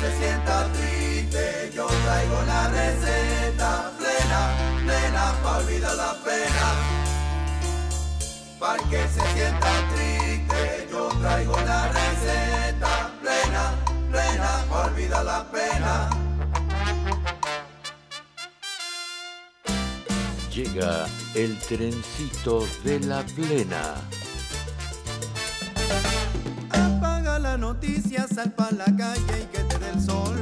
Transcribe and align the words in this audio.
se 0.00 0.18
sienta 0.18 0.70
triste, 0.72 1.72
yo 1.74 1.86
traigo 1.86 2.42
la 2.42 2.68
receta 2.68 3.92
plena, 3.98 4.40
plena, 4.84 5.34
para 5.42 5.58
olvidar 5.58 5.96
la 5.96 6.14
pena. 6.24 6.66
Para 8.58 8.82
que 8.90 9.08
se 9.08 9.22
sienta 9.34 9.72
triste, 9.94 10.88
yo 10.90 11.08
traigo 11.20 11.56
la 11.60 11.88
receta 11.88 13.10
plena, 13.22 13.74
plena, 14.10 14.64
para 14.68 14.86
olvidar 14.86 15.24
la 15.24 15.50
pena. 15.50 16.10
Llega 20.52 21.06
el 21.34 21.58
trencito 21.58 22.66
de 22.84 23.00
la 23.00 23.22
plena. 23.22 23.94
Noticia, 27.66 28.26
sal 28.32 28.52
pa' 28.52 28.70
la 28.70 28.84
calle 29.02 29.36
y 29.42 29.46
que 29.52 29.62
te 29.68 29.76
dé 29.82 29.88
el 29.90 30.00
sol. 30.00 30.36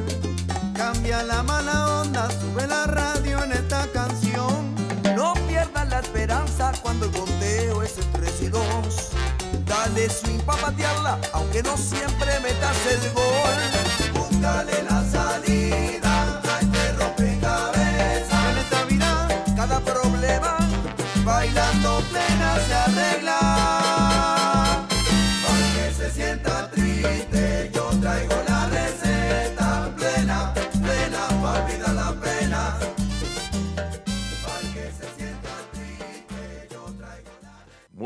Cambia 0.75 1.23
la 1.23 1.43
mala 1.43 2.03
onda, 2.03 2.29
sube 2.39 2.67
la 2.67 2.87
radio 2.87 3.43
en 3.45 3.53
esta 3.53 3.87
canción. 3.99 4.75
No 5.17 5.33
pierdas 5.49 5.89
la 5.89 6.01
esperanza 6.01 6.73
cuando 6.83 7.07
el 7.07 7.13
conteo 7.13 7.83
es 7.83 7.97
el 7.97 8.07
3 8.13 8.43
y 8.43 8.49
2. 8.49 8.63
Dale 9.71 10.11
swing 10.11 10.43
pa' 10.49 10.59
patearla, 10.65 11.19
aunque 11.33 11.63
no 11.63 11.75
siempre 11.79 12.31
metas 12.47 12.79
el 12.95 13.03
gol. 13.19 13.59
Búscale 14.19 14.77
la 14.91 14.99
salida 15.15 16.13
a 16.53 16.61
este 16.61 16.83
rompecabezas. 16.99 18.45
En 18.51 18.59
esta 18.65 18.85
vida, 18.85 19.11
cada 19.57 19.81
problema, 19.81 20.59
bailando 21.25 22.03
plena 22.11 22.49
se 22.67 22.75
arregla. 22.87 23.44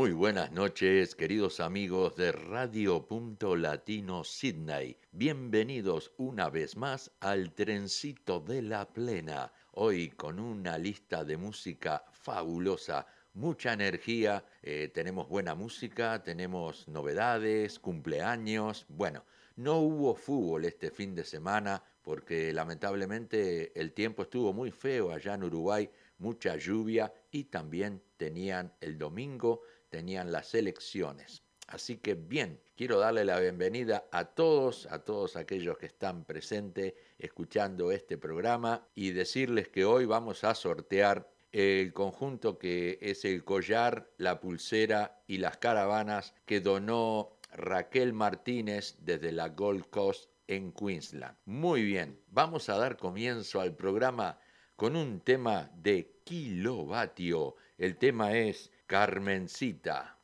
Muy 0.09 0.17
buenas 0.17 0.51
noches, 0.51 1.13
queridos 1.13 1.59
amigos 1.59 2.15
de 2.15 2.31
Radio 2.31 3.05
Punto 3.05 3.55
Latino 3.55 4.23
Sydney. 4.23 4.97
Bienvenidos 5.11 6.13
una 6.17 6.49
vez 6.49 6.75
más 6.75 7.11
al 7.19 7.53
Trencito 7.53 8.39
de 8.39 8.63
la 8.63 8.91
Plena. 8.91 9.53
Hoy 9.73 10.09
con 10.09 10.39
una 10.39 10.79
lista 10.79 11.23
de 11.23 11.37
música 11.37 12.03
fabulosa, 12.11 13.05
mucha 13.35 13.71
energía, 13.71 14.43
eh, 14.63 14.89
tenemos 14.91 15.29
buena 15.29 15.53
música, 15.53 16.23
tenemos 16.23 16.87
novedades, 16.87 17.77
cumpleaños. 17.77 18.87
Bueno, 18.89 19.23
no 19.57 19.77
hubo 19.77 20.15
fútbol 20.15 20.65
este 20.65 20.89
fin 20.89 21.13
de 21.13 21.23
semana 21.23 21.83
porque 22.01 22.51
lamentablemente 22.51 23.79
el 23.79 23.93
tiempo 23.93 24.23
estuvo 24.23 24.53
muy 24.53 24.71
feo 24.71 25.11
allá 25.11 25.35
en 25.35 25.43
Uruguay, 25.43 25.87
mucha 26.17 26.55
lluvia 26.55 27.13
y 27.29 27.43
también 27.43 28.01
tenían 28.17 28.73
el 28.81 28.97
domingo, 28.97 29.61
tenían 29.89 30.31
las 30.31 30.53
elecciones. 30.55 31.43
Así 31.67 31.97
que 31.97 32.15
bien, 32.15 32.59
quiero 32.75 32.97
darle 32.97 33.25
la 33.25 33.39
bienvenida 33.39 34.05
a 34.11 34.25
todos, 34.25 34.87
a 34.87 35.03
todos 35.03 35.35
aquellos 35.35 35.77
que 35.77 35.85
están 35.85 36.25
presentes 36.25 36.95
escuchando 37.19 37.91
este 37.91 38.17
programa 38.17 38.87
y 38.95 39.11
decirles 39.11 39.69
que 39.69 39.85
hoy 39.85 40.05
vamos 40.05 40.43
a 40.43 40.55
sortear 40.55 41.29
el 41.51 41.93
conjunto 41.93 42.57
que 42.57 42.97
es 43.01 43.23
el 43.23 43.43
collar, 43.43 44.11
la 44.17 44.39
pulsera 44.39 45.21
y 45.27 45.37
las 45.37 45.57
caravanas 45.57 46.33
que 46.45 46.59
donó 46.59 47.37
Raquel 47.51 48.13
Martínez 48.13 48.95
desde 48.99 49.31
la 49.31 49.49
Gold 49.49 49.89
Coast 49.89 50.29
en 50.47 50.71
Queensland. 50.71 51.37
Muy 51.45 51.83
bien, 51.83 52.19
vamos 52.27 52.69
a 52.69 52.77
dar 52.77 52.97
comienzo 52.97 53.61
al 53.61 53.75
programa 53.75 54.39
con 54.75 54.95
un 54.95 55.21
tema 55.21 55.71
de 55.75 56.19
kilovatio. 56.23 57.55
El 57.77 57.97
tema 57.97 58.33
es 58.33 58.71
Carmencita. 58.89 60.17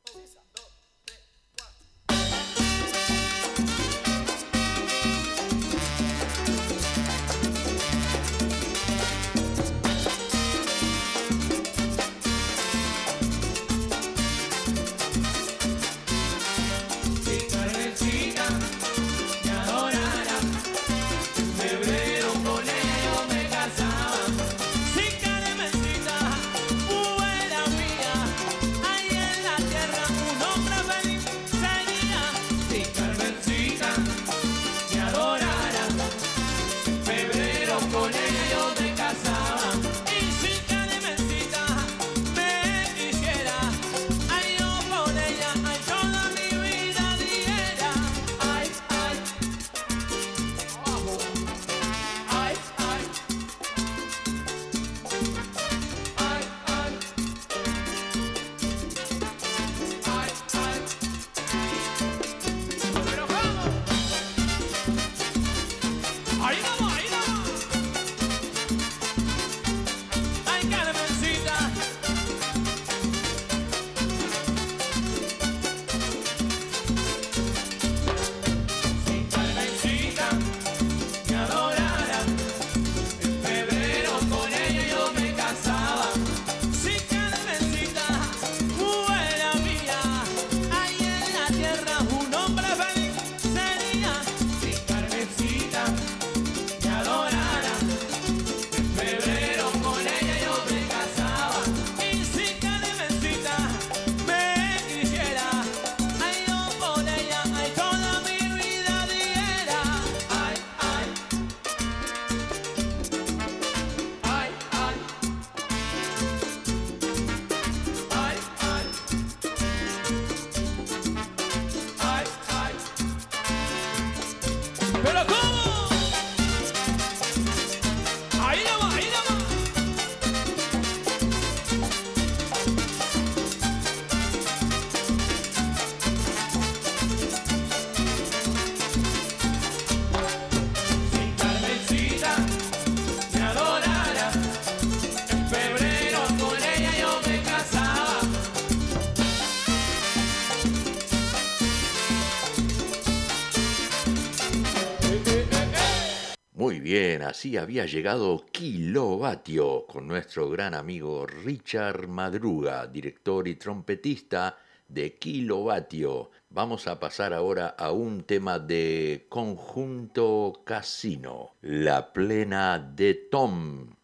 Así 157.25 157.57
había 157.57 157.85
llegado 157.85 158.45
Kilovatio 158.51 159.85
con 159.87 160.07
nuestro 160.07 160.49
gran 160.49 160.73
amigo 160.73 161.25
Richard 161.25 162.07
Madruga, 162.07 162.87
director 162.87 163.47
y 163.47 163.55
trompetista 163.55 164.57
de 164.87 165.15
kilovatio. 165.15 166.29
Vamos 166.49 166.87
a 166.87 166.99
pasar 166.99 167.33
ahora 167.33 167.69
a 167.77 167.91
un 167.91 168.23
tema 168.23 168.59
de 168.59 169.25
conjunto 169.29 170.61
casino, 170.63 171.55
la 171.61 172.13
plena 172.13 172.79
de 172.79 173.15
Tom. 173.15 173.95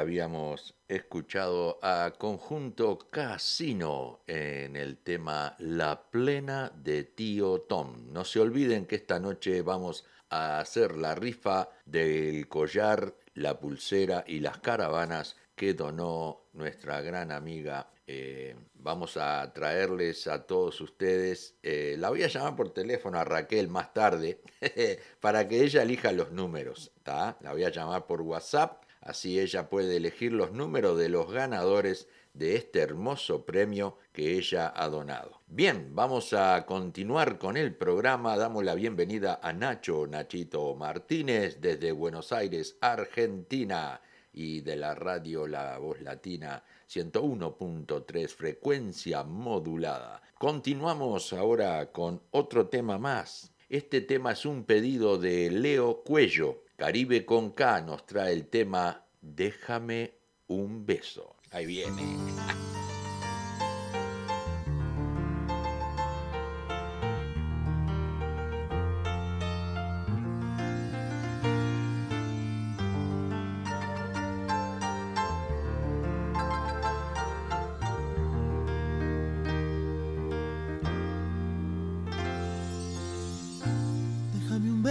Habíamos 0.00 0.74
escuchado 0.88 1.78
a 1.82 2.14
Conjunto 2.18 2.98
Casino 3.10 4.20
en 4.26 4.74
el 4.74 4.96
tema 4.96 5.54
La 5.58 6.10
Plena 6.10 6.72
de 6.74 7.04
Tío 7.04 7.60
Tom. 7.60 8.12
No 8.12 8.24
se 8.24 8.40
olviden 8.40 8.86
que 8.86 8.96
esta 8.96 9.20
noche 9.20 9.60
vamos 9.60 10.06
a 10.30 10.58
hacer 10.58 10.96
la 10.96 11.14
rifa 11.14 11.68
del 11.84 12.48
collar, 12.48 13.14
la 13.34 13.60
pulsera 13.60 14.24
y 14.26 14.40
las 14.40 14.58
caravanas 14.58 15.36
que 15.54 15.74
donó 15.74 16.46
nuestra 16.54 17.02
gran 17.02 17.30
amiga. 17.30 17.90
Eh, 18.06 18.56
vamos 18.74 19.18
a 19.18 19.52
traerles 19.52 20.26
a 20.26 20.46
todos 20.46 20.80
ustedes, 20.80 21.56
eh, 21.62 21.94
la 21.98 22.08
voy 22.08 22.22
a 22.22 22.28
llamar 22.28 22.56
por 22.56 22.72
teléfono 22.72 23.18
a 23.18 23.24
Raquel 23.24 23.68
más 23.68 23.92
tarde, 23.92 24.40
para 25.20 25.46
que 25.46 25.62
ella 25.62 25.82
elija 25.82 26.10
los 26.10 26.32
números. 26.32 26.90
La 27.04 27.52
voy 27.52 27.64
a 27.64 27.70
llamar 27.70 28.06
por 28.06 28.22
WhatsApp 28.22 28.79
Así 29.00 29.40
ella 29.40 29.70
puede 29.70 29.96
elegir 29.96 30.32
los 30.32 30.52
números 30.52 30.98
de 30.98 31.08
los 31.08 31.32
ganadores 31.32 32.08
de 32.34 32.56
este 32.56 32.80
hermoso 32.80 33.44
premio 33.44 33.96
que 34.12 34.36
ella 34.36 34.72
ha 34.76 34.88
donado. 34.88 35.40
Bien, 35.46 35.94
vamos 35.94 36.32
a 36.32 36.64
continuar 36.66 37.38
con 37.38 37.56
el 37.56 37.74
programa. 37.74 38.36
Damos 38.36 38.64
la 38.64 38.74
bienvenida 38.74 39.40
a 39.42 39.52
Nacho 39.52 40.06
Nachito 40.06 40.74
Martínez 40.76 41.60
desde 41.60 41.92
Buenos 41.92 42.32
Aires, 42.32 42.76
Argentina, 42.80 44.00
y 44.32 44.60
de 44.60 44.76
la 44.76 44.94
radio 44.94 45.46
La 45.46 45.78
Voz 45.78 46.00
Latina 46.00 46.62
101.3 46.88 48.28
frecuencia 48.28 49.24
modulada. 49.24 50.22
Continuamos 50.38 51.32
ahora 51.32 51.90
con 51.92 52.22
otro 52.30 52.68
tema 52.68 52.98
más. 52.98 53.52
Este 53.68 54.00
tema 54.00 54.32
es 54.32 54.44
un 54.46 54.64
pedido 54.64 55.18
de 55.18 55.50
Leo 55.50 56.02
Cuello. 56.02 56.62
Caribe 56.80 57.26
con 57.26 57.50
K 57.50 57.82
nos 57.82 58.06
trae 58.06 58.32
el 58.32 58.46
tema 58.46 59.04
Déjame 59.20 60.14
un 60.46 60.86
beso. 60.86 61.36
Ahí 61.50 61.66
viene. 61.66 62.00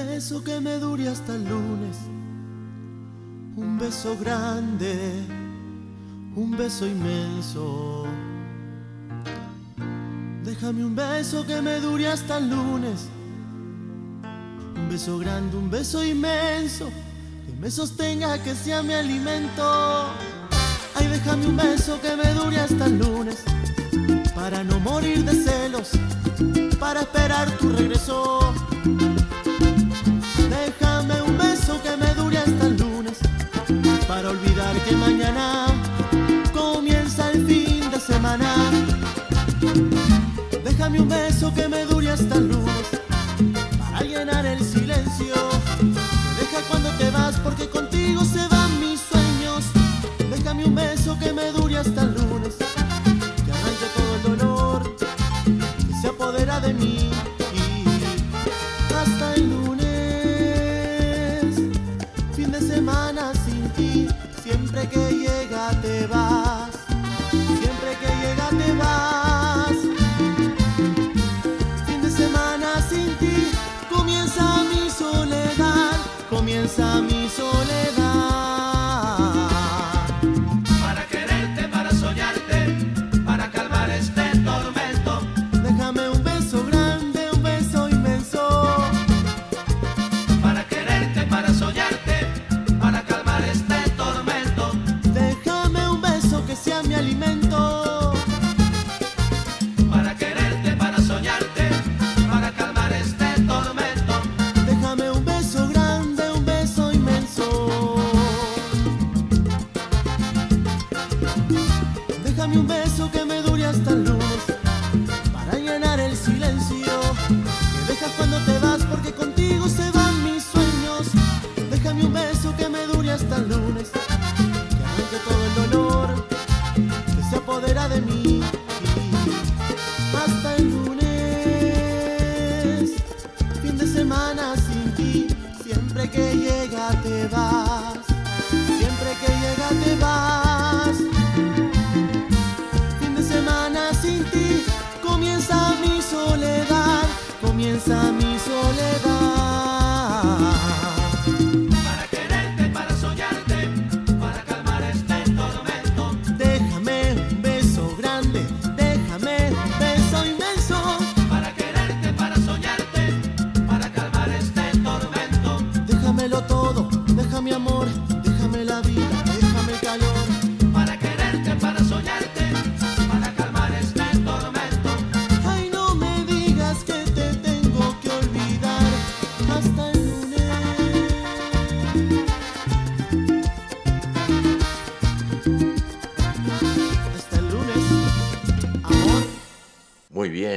beso 0.03 0.43
que 0.43 0.59
me 0.59 0.79
dure 0.79 1.07
hasta 1.07 1.35
el 1.35 1.43
lunes. 1.43 1.97
Un 3.55 3.77
beso 3.77 4.17
grande, 4.17 5.25
un 6.35 6.55
beso 6.57 6.85
inmenso. 6.85 8.05
Déjame 10.43 10.83
un 10.83 10.95
beso 10.95 11.45
que 11.45 11.61
me 11.61 11.79
dure 11.79 12.07
hasta 12.07 12.37
el 12.37 12.49
lunes. 12.49 13.07
Un 14.75 14.89
beso 14.89 15.17
grande, 15.19 15.57
un 15.57 15.69
beso 15.69 16.03
inmenso. 16.03 16.89
Que 17.45 17.53
me 17.59 17.69
sostenga, 17.69 18.41
que 18.41 18.55
sea 18.55 18.81
mi 18.81 18.93
alimento. 18.93 20.07
Ay, 20.95 21.07
déjame 21.07 21.45
un 21.47 21.57
beso 21.57 21.99
que 22.01 22.15
me 22.15 22.33
dure 22.33 22.59
hasta 22.59 22.85
el 22.85 22.97
lunes. 22.97 23.43
Para 24.33 24.63
no 24.63 24.79
morir 24.79 25.23
de 25.23 25.33
celos. 25.33 25.91
Para 26.79 27.01
esperar 27.01 27.49
tu 27.57 27.69
regreso. 27.69 28.38
Déjame 40.99 41.01
un 41.01 41.09
beso 41.09 41.53
que 41.53 41.67
me 41.69 41.85
dure 41.85 42.09
hasta 42.09 42.35
el 42.35 42.58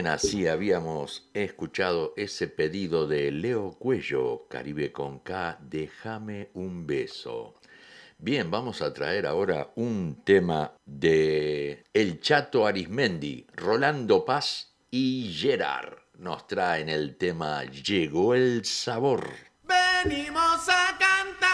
Muy 0.02 0.08
bien, 0.08 0.14
así 0.14 0.48
habíamos 0.48 1.30
escuchado 1.32 2.12
ese 2.16 2.48
pedido 2.48 3.06
de 3.06 3.30
Leo 3.30 3.70
Cuello, 3.78 4.48
Caribe 4.48 4.90
con 4.90 5.20
K, 5.20 5.60
Déjame 5.60 6.50
un 6.54 6.88
beso. 6.88 7.54
Bien, 8.18 8.50
vamos 8.50 8.82
a 8.82 8.92
traer 8.92 9.26
ahora 9.26 9.70
un 9.76 10.22
tema 10.24 10.72
de 10.84 11.84
El 11.92 12.20
Chato 12.20 12.66
Arismendi, 12.66 13.46
Rolando 13.54 14.24
Paz 14.24 14.74
y 14.90 15.32
Gerard. 15.32 15.98
Nos 16.18 16.48
traen 16.48 16.88
el 16.88 17.16
tema 17.16 17.62
Llegó 17.62 18.34
el 18.34 18.64
sabor. 18.64 19.28
Venimos 19.62 20.68
a 20.68 20.98
cantar 20.98 21.52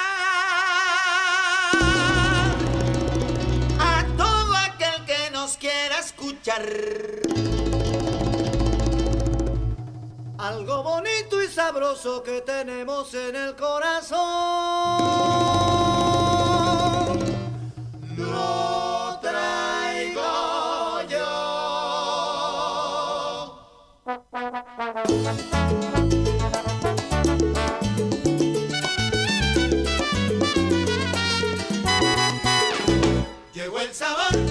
a 3.78 4.06
todo 4.16 4.56
aquel 4.56 5.04
que 5.04 5.30
nos 5.32 5.58
quiera 5.58 5.98
escuchar. 5.98 7.57
Algo 10.48 10.82
bonito 10.82 11.42
y 11.42 11.48
sabroso 11.48 12.22
que 12.22 12.40
tenemos 12.40 13.12
en 13.12 13.36
el 13.36 13.54
corazón. 13.54 14.18
Lo 18.16 19.18
traigo 19.20 21.02
yo. 21.10 21.28
Llegó 33.52 33.80
el 33.80 33.92
sabor, 33.92 34.47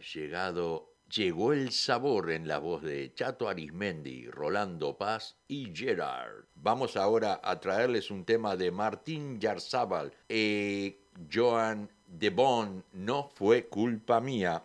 llegado, 0.00 0.94
llegó 1.12 1.52
el 1.52 1.72
sabor 1.72 2.30
en 2.30 2.48
la 2.48 2.58
voz 2.58 2.82
de 2.82 3.12
Chato 3.14 3.48
Arismendi, 3.48 4.26
Rolando 4.26 4.96
Paz 4.96 5.36
y 5.48 5.74
Gerard. 5.74 6.44
Vamos 6.54 6.96
ahora 6.96 7.40
a 7.42 7.60
traerles 7.60 8.10
un 8.10 8.24
tema 8.24 8.56
de 8.56 8.70
Martín 8.70 9.40
Yarzábal. 9.40 10.12
y 10.28 10.96
Joan 11.32 11.90
Debon, 12.06 12.84
no 12.92 13.30
fue 13.34 13.66
culpa 13.68 14.20
mía. 14.20 14.62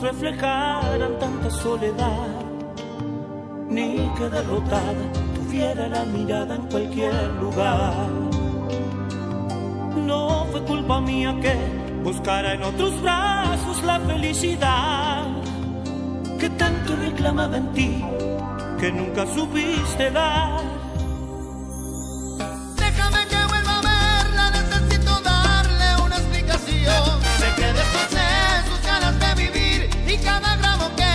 reflejaran 0.00 1.18
tanta 1.18 1.50
soledad, 1.50 2.28
ni 3.68 3.96
que 4.16 4.28
derrotada 4.28 5.12
tuviera 5.34 5.88
la 5.88 6.04
mirada 6.04 6.54
en 6.56 6.62
cualquier 6.62 7.14
lugar. 7.40 8.08
No 10.06 10.46
fue 10.50 10.62
culpa 10.64 11.00
mía 11.00 11.36
que 11.40 11.54
buscara 12.02 12.54
en 12.54 12.62
otros 12.62 13.00
brazos 13.02 13.82
la 13.84 14.00
felicidad 14.00 15.26
que 16.38 16.48
tanto 16.50 16.96
reclamaba 16.96 17.56
en 17.56 17.72
ti, 17.72 18.04
que 18.78 18.92
nunca 18.92 19.26
supiste 19.26 20.10
dar 20.10 20.60
y 30.10 30.16
cada 30.16 30.56
gramo 30.56 30.90
que 30.96 31.07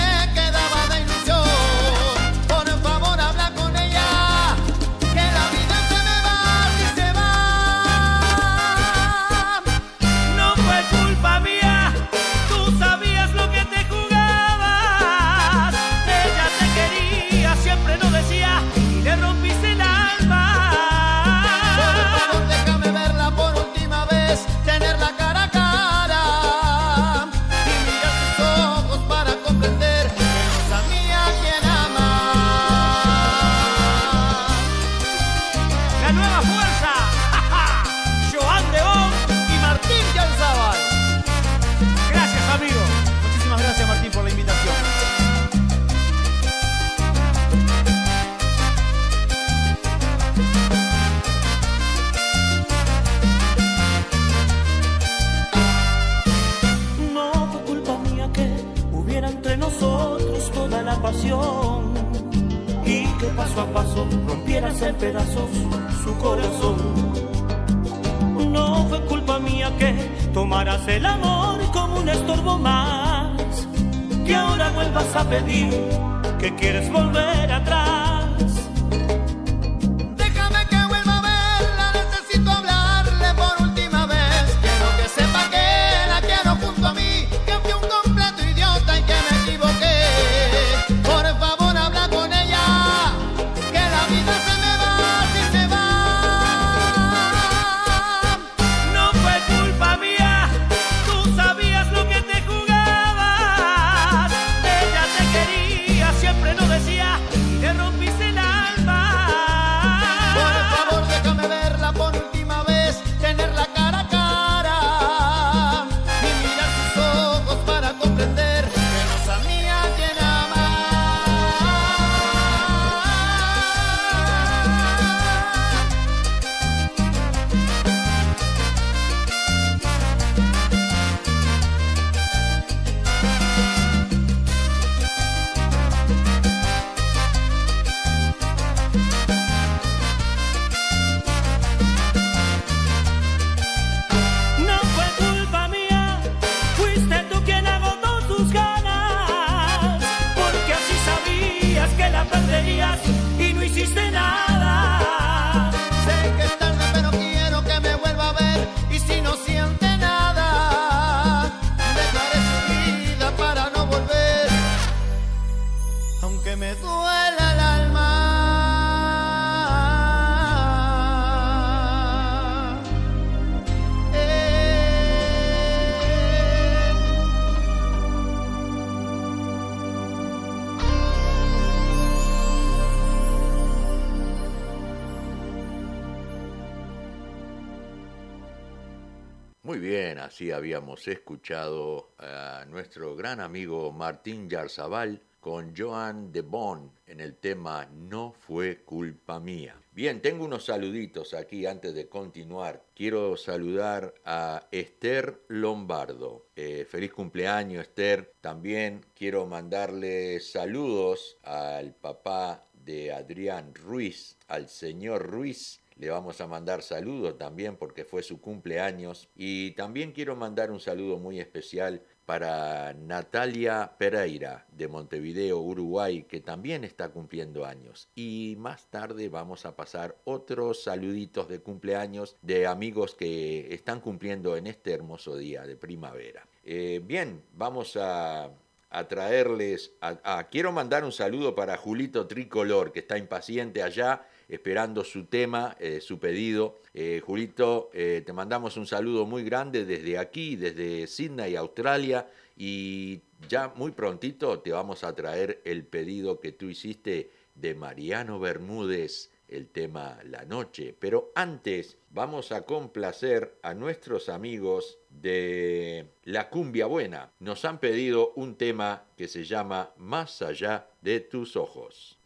hemos 191.04 191.18
escuchado 191.18 192.12
a 192.18 192.66
nuestro 192.70 193.16
gran 193.16 193.42
amigo 193.42 193.92
Martín 193.92 194.50
Yarzabal 194.50 195.20
con 195.42 195.76
Joan 195.76 196.32
de 196.32 196.42
Bon 196.42 196.90
en 197.08 197.20
el 197.20 197.36
tema 197.36 197.86
No 197.92 198.32
fue 198.32 198.84
culpa 198.86 199.40
mía. 199.40 199.76
Bien, 199.92 200.22
tengo 200.22 200.46
unos 200.46 200.66
saluditos 200.66 201.34
aquí 201.34 201.66
antes 201.66 201.94
de 201.94 202.08
continuar. 202.08 202.86
Quiero 202.96 203.36
saludar 203.36 204.14
a 204.24 204.68
Esther 204.72 205.42
Lombardo. 205.50 206.46
Eh, 206.56 206.86
feliz 206.90 207.12
cumpleaños 207.12 207.82
Esther. 207.84 208.32
También 208.40 209.06
quiero 209.14 209.46
mandarle 209.46 210.40
saludos 210.40 211.38
al 211.44 211.94
papá 211.96 212.64
de 212.74 213.12
Adrián 213.12 213.76
Ruiz, 213.76 214.38
al 214.48 214.70
señor 214.70 215.30
Ruiz 215.30 215.82
le 215.96 216.10
vamos 216.10 216.42
a 216.42 216.48
mandar 216.48 216.82
saludos 216.82 217.38
también 217.38 217.78
porque 217.78 218.06
fue 218.06 218.24
su 218.24 218.42
cumpleaños. 218.42 219.30
Y 219.36 219.72
también 219.72 220.12
quiero 220.12 220.36
mandar 220.36 220.72
un 220.72 220.80
saludo 220.80 221.18
muy 221.18 221.40
especial 221.40 222.02
para 222.26 222.94
Natalia 222.94 223.96
Pereira 223.98 224.66
de 224.72 224.88
Montevideo, 224.88 225.60
Uruguay, 225.60 226.24
que 226.24 226.40
también 226.40 226.84
está 226.84 227.10
cumpliendo 227.10 227.66
años. 227.66 228.10
Y 228.16 228.56
más 228.58 228.90
tarde 228.90 229.30
vamos 229.30 229.66
a 229.66 229.76
pasar 229.76 230.16
otros 230.24 230.84
saluditos 230.84 231.50
de 231.50 231.60
cumpleaños 231.60 232.38
de 232.42 232.66
amigos 232.66 233.16
que 233.16 233.74
están 233.74 234.00
cumpliendo 234.00 234.56
en 234.56 234.68
este 234.68 234.94
hermoso 234.94 235.36
día 235.36 235.64
de 235.64 235.76
primavera. 235.76 236.48
Eh, 236.64 237.02
bien, 237.04 237.44
vamos 237.54 237.98
a, 237.98 238.52
a 238.90 239.08
traerles... 239.08 239.94
A, 240.00 240.48
quiero 240.50 240.72
mandar 240.72 241.04
un 241.04 241.12
saludo 241.12 241.56
para 241.56 241.76
Julito 241.76 242.26
Tricolor, 242.28 242.94
que 242.94 243.00
está 243.00 243.18
impaciente 243.18 243.84
allá 243.84 244.26
esperando 244.48 245.04
su 245.04 245.26
tema, 245.26 245.76
eh, 245.80 246.02
su 246.02 246.20
pedido. 246.20 246.80
Eh, 246.94 247.22
Julito, 247.26 247.90
eh, 247.94 248.22
te 248.26 248.34
mandamos 248.34 248.78
un 248.78 248.88
saludo 248.88 249.26
muy 249.26 249.44
grande 249.44 249.86
desde 249.86 250.18
aquí, 250.18 250.56
desde 250.56 251.08
Sydney, 251.08 251.56
Australia, 251.56 252.28
y 252.56 253.22
ya 253.48 253.74
muy 253.76 253.92
prontito 253.92 254.60
te 254.60 254.72
vamos 254.72 255.04
a 255.04 255.16
traer 255.16 255.62
el 255.66 255.86
pedido 255.86 256.40
que 256.40 256.52
tú 256.52 256.70
hiciste 256.70 257.32
de 257.56 257.76
Mariano 257.76 258.40
Bermúdez, 258.40 259.32
el 259.48 259.68
tema 259.68 260.20
La 260.24 260.46
Noche. 260.46 260.96
Pero 260.98 261.32
antes 261.36 261.98
vamos 262.10 262.52
a 262.52 262.64
complacer 262.64 263.58
a 263.62 263.74
nuestros 263.74 264.30
amigos 264.30 265.00
de 265.10 266.08
La 266.24 266.50
Cumbia 266.50 266.86
Buena. 266.86 267.32
Nos 267.40 267.66
han 267.66 267.80
pedido 267.80 268.34
un 268.36 268.56
tema 268.56 269.06
que 269.18 269.28
se 269.28 269.44
llama 269.44 269.94
Más 269.98 270.42
allá 270.42 270.88
de 271.02 271.20
tus 271.20 271.56
ojos. 271.56 272.20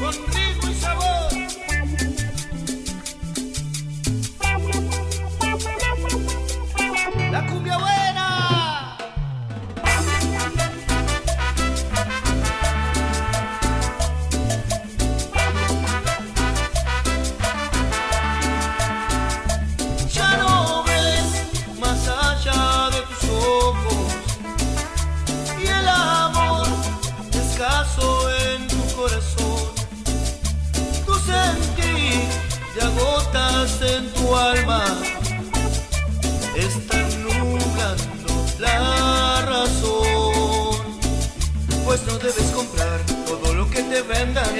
Con 0.00 0.12
ritmo 0.12 0.70
y 0.70 0.74
sabor. 0.74 1.29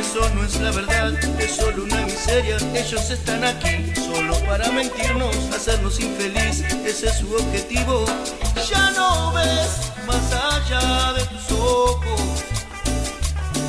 Eso 0.00 0.26
no 0.34 0.44
es 0.44 0.58
la 0.60 0.70
verdad, 0.70 1.12
es 1.38 1.56
solo 1.56 1.84
una 1.84 2.00
miseria. 2.06 2.56
Ellos 2.74 3.10
están 3.10 3.44
aquí 3.44 3.92
solo 3.94 4.34
para 4.46 4.70
mentirnos, 4.70 5.36
hacernos 5.54 6.00
infeliz, 6.00 6.62
ese 6.86 7.08
es 7.08 7.18
su 7.18 7.34
objetivo. 7.34 8.06
Ya 8.68 8.90
no 8.92 9.32
ves 9.32 9.92
más 10.06 10.32
allá 10.32 11.12
de 11.12 11.24
tus 11.26 11.58
ojos 11.58 12.20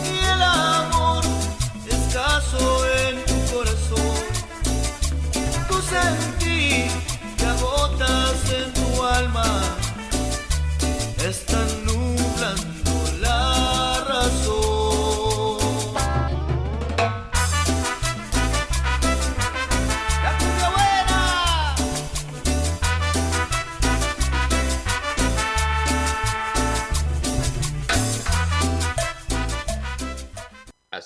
y 0.06 0.18
el 0.34 0.42
amor 0.42 1.24
escaso 1.86 2.86
en 3.08 3.26
tu 3.26 3.38
corazón. 3.54 4.18
Tu 5.68 5.82
sentir 5.82 6.92
te 7.38 7.46
agotas 7.46 8.38
en 8.58 8.74
tu 8.74 9.04
alma, 9.04 9.76
están 11.28 11.68
nublando 11.68 11.91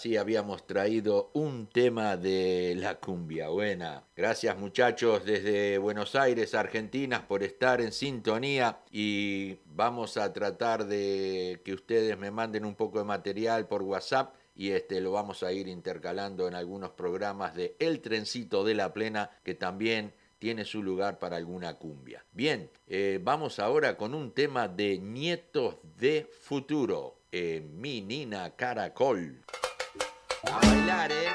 Así 0.06 0.18
habíamos 0.18 0.68
traído 0.68 1.32
un 1.34 1.66
tema 1.66 2.16
de 2.16 2.76
la 2.78 3.00
cumbia 3.00 3.50
buena. 3.50 4.04
Gracias 4.16 4.56
muchachos 4.56 5.26
desde 5.26 5.80
Buenos 5.80 6.14
Aires, 6.14 6.54
Argentina, 6.54 7.28
por 7.28 7.42
estar 7.42 7.82
en 7.82 7.92
sintonía 7.92 8.82
y 8.92 9.58
vamos 9.66 10.18
a 10.18 10.32
tratar 10.32 10.86
de 10.86 11.60
que 11.66 11.74
ustedes 11.74 12.20
me 12.20 12.30
manden 12.30 12.66
un 12.66 12.76
poco 12.76 13.00
de 13.00 13.06
material 13.06 13.68
por 13.68 13.82
WhatsApp 13.82 14.36
y 14.54 14.70
este 14.70 15.02
lo 15.02 15.12
vamos 15.12 15.42
a 15.42 15.52
ir 15.52 15.68
intercalando 15.68 16.48
en 16.48 16.54
algunos 16.54 16.92
programas 16.92 17.56
de 17.56 17.76
El 17.80 18.00
Trencito 18.02 18.64
de 18.64 18.76
la 18.76 18.94
Plena 18.94 19.32
que 19.44 19.56
también 19.56 20.14
tiene 20.38 20.66
su 20.66 20.84
lugar 20.84 21.18
para 21.18 21.38
alguna 21.38 21.80
cumbia. 21.80 22.24
Bien, 22.32 22.70
eh, 22.86 23.20
vamos 23.24 23.58
ahora 23.58 23.98
con 23.98 24.14
un 24.14 24.34
tema 24.34 24.68
de 24.68 25.00
Nietos 25.00 25.78
de 25.98 26.30
Futuro, 26.42 27.22
eh, 27.32 27.68
Mi 27.74 28.02
Nina 28.02 28.56
Caracol. 28.56 29.42
A 30.52 30.60
bailar, 30.60 31.12
¿eh? 31.12 31.30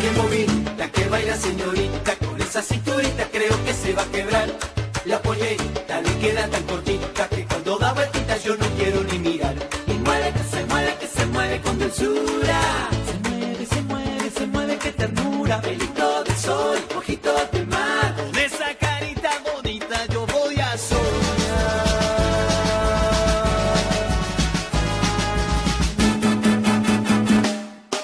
Qué 0.00 0.10
movida, 0.20 0.88
que 0.92 1.08
baila 1.08 1.36
señorita, 1.36 2.16
con 2.16 2.40
esa 2.40 2.62
cinturita 2.62 3.26
creo 3.30 3.64
que 3.64 3.72
se 3.72 3.92
va 3.94 4.02
a 4.02 4.06
quebrar. 4.06 4.81
La 5.04 5.20
pollerita 5.20 6.00
le 6.00 6.18
queda 6.18 6.46
tan 6.48 6.62
cortita 6.62 7.28
que 7.28 7.44
cuando 7.44 7.76
da 7.76 7.92
vueltitas 7.92 8.44
yo 8.44 8.56
no 8.56 8.66
quiero 8.76 9.02
ni 9.02 9.18
mirar. 9.18 9.54
Y 9.88 9.94
mueve 9.94 10.32
que 10.32 10.44
se 10.44 10.64
mueve, 10.66 10.94
que 11.00 11.06
se 11.08 11.26
mueve 11.26 11.60
con 11.60 11.78
dulzura. 11.78 12.60
Se 13.06 13.28
mueve, 13.28 13.66
se 13.66 13.82
mueve, 13.82 14.30
se 14.30 14.46
mueve, 14.46 14.78
qué 14.78 14.92
ternura. 14.92 15.60
Pelito 15.60 16.22
de 16.22 16.36
sol, 16.36 16.78
ojito 16.96 17.34
de 17.52 17.66
mar. 17.66 18.14
Con 18.16 18.38
esa 18.38 18.74
carita 18.78 19.30
bonita 19.52 20.06
yo 20.06 20.24
voy 20.26 20.54
a 20.60 20.78
soñar. 20.78 21.02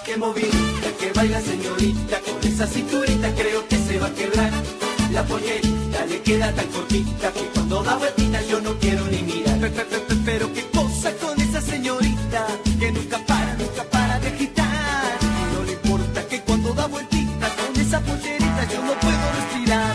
Qué 0.05 0.17
movida, 0.17 0.89
que 0.99 1.13
baila 1.15 1.41
señorita, 1.41 2.21
con 2.21 2.49
esa 2.49 2.67
cinturita 2.67 3.08
le 6.09 6.23
queda 6.23 6.53
tan 6.53 6.67
cortita 6.69 7.33
que 7.33 7.41
cuando 7.55 7.83
da 7.83 7.97
vueltitas 7.97 8.47
yo 8.49 8.61
no 8.61 8.75
quiero 8.79 9.05
ni 9.07 9.23
mirar. 9.23 9.59
Pe- 9.61 9.71
pe- 9.71 9.85
pe- 9.85 10.01
pe- 10.01 10.15
Pero 10.25 10.53
qué 10.53 10.63
cosa 10.71 11.13
con 11.17 11.41
esa 11.41 11.61
señorita, 11.61 12.47
que 12.79 12.93
nunca 12.93 13.19
para, 13.27 13.55
nunca 13.55 13.85
para 13.91 14.19
de 14.21 14.29
agitar. 14.29 15.19
Y 15.23 15.55
no 15.55 15.63
le 15.65 15.73
importa 15.73 16.27
que 16.29 16.41
cuando 16.43 16.73
da 16.75 16.87
vueltitas 16.87 17.53
con 17.53 17.81
esa 17.81 18.01
pollerita 18.01 18.63
yo 18.73 18.83
no 18.85 18.93
puedo 19.01 19.25
respirar. 19.39 19.95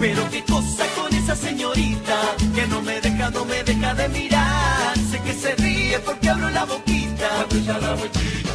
Pero 0.00 0.30
qué 0.30 0.42
cosa 0.44 0.84
con 0.96 1.14
esa 1.14 1.36
señorita, 1.36 2.16
que 2.54 2.66
no 2.66 2.82
me 2.82 3.00
deja, 3.00 3.30
no 3.30 3.44
me 3.44 3.62
deja 3.64 3.94
de 3.94 4.08
mirar. 4.08 4.94
Sé 5.10 5.20
que 5.20 5.34
se 5.34 5.54
ríe 5.56 5.98
porque 6.00 6.28
abro 6.28 6.50
la 6.50 6.64
boquita. 6.64 7.28
Vueltita, 7.50 7.94
vueltita, 7.94 8.52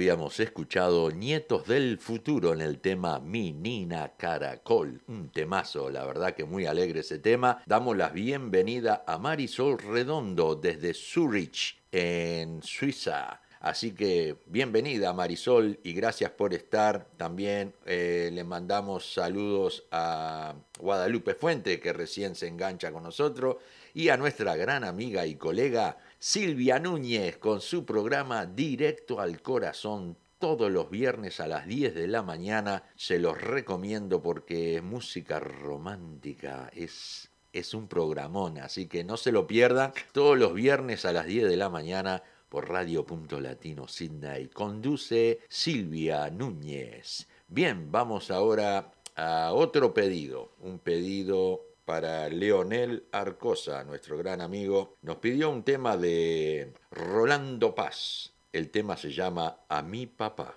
habíamos 0.00 0.40
escuchado 0.40 1.10
Nietos 1.10 1.66
del 1.66 1.98
Futuro 1.98 2.54
en 2.54 2.62
el 2.62 2.78
tema 2.78 3.20
Mi 3.20 3.52
Nina 3.52 4.14
Caracol. 4.16 5.02
Un 5.08 5.28
temazo, 5.28 5.90
la 5.90 6.06
verdad 6.06 6.34
que 6.34 6.44
muy 6.44 6.64
alegre 6.64 7.00
ese 7.00 7.18
tema. 7.18 7.62
Damos 7.66 7.98
la 7.98 8.08
bienvenida 8.08 9.04
a 9.06 9.18
Marisol 9.18 9.78
Redondo 9.78 10.54
desde 10.54 10.94
Zurich, 10.94 11.82
en 11.92 12.62
Suiza. 12.62 13.42
Así 13.60 13.92
que 13.92 14.36
bienvenida 14.46 15.12
Marisol 15.12 15.78
y 15.82 15.92
gracias 15.92 16.30
por 16.30 16.54
estar. 16.54 17.06
También 17.18 17.74
eh, 17.84 18.30
le 18.32 18.42
mandamos 18.42 19.12
saludos 19.12 19.84
a 19.90 20.54
Guadalupe 20.78 21.34
Fuente 21.34 21.78
que 21.78 21.92
recién 21.92 22.34
se 22.34 22.46
engancha 22.46 22.90
con 22.90 23.02
nosotros 23.02 23.56
y 23.92 24.08
a 24.08 24.16
nuestra 24.16 24.56
gran 24.56 24.82
amiga 24.82 25.26
y 25.26 25.34
colega 25.34 25.98
Silvia 26.22 26.78
Núñez 26.78 27.38
con 27.38 27.62
su 27.62 27.86
programa 27.86 28.44
Directo 28.44 29.20
al 29.20 29.40
Corazón 29.40 30.18
todos 30.38 30.70
los 30.70 30.90
viernes 30.90 31.40
a 31.40 31.46
las 31.46 31.66
10 31.66 31.94
de 31.94 32.08
la 32.08 32.22
mañana. 32.22 32.82
Se 32.94 33.18
los 33.18 33.40
recomiendo 33.40 34.20
porque 34.20 34.76
es 34.76 34.82
música 34.82 35.40
romántica, 35.40 36.70
es, 36.74 37.30
es 37.54 37.72
un 37.72 37.88
programón, 37.88 38.58
así 38.58 38.86
que 38.86 39.02
no 39.02 39.16
se 39.16 39.32
lo 39.32 39.46
pierdan 39.46 39.94
todos 40.12 40.36
los 40.36 40.52
viernes 40.52 41.06
a 41.06 41.14
las 41.14 41.24
10 41.24 41.48
de 41.48 41.56
la 41.56 41.70
mañana 41.70 42.22
por 42.50 42.68
Radio 42.68 43.06
Punto 43.06 43.40
Latino 43.40 43.88
Sydney. 43.88 44.48
Conduce 44.48 45.40
Silvia 45.48 46.28
Núñez. 46.28 47.28
Bien, 47.48 47.90
vamos 47.90 48.30
ahora 48.30 48.92
a 49.16 49.54
otro 49.54 49.94
pedido, 49.94 50.52
un 50.60 50.80
pedido 50.80 51.69
para 51.90 52.28
Leonel 52.28 53.08
Arcosa, 53.10 53.82
nuestro 53.82 54.16
gran 54.16 54.40
amigo, 54.40 54.96
nos 55.02 55.16
pidió 55.16 55.50
un 55.50 55.64
tema 55.64 55.96
de 55.96 56.72
Rolando 56.92 57.74
Paz. 57.74 58.32
El 58.52 58.70
tema 58.70 58.96
se 58.96 59.10
llama 59.12 59.62
A 59.68 59.82
mi 59.82 60.06
papá. 60.06 60.56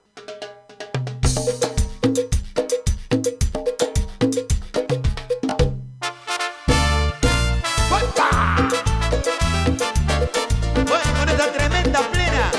Bueno, 10.85 11.09
con 11.17 11.29
esta 11.29 11.51
tremenda 11.51 11.99
plena 12.11 12.51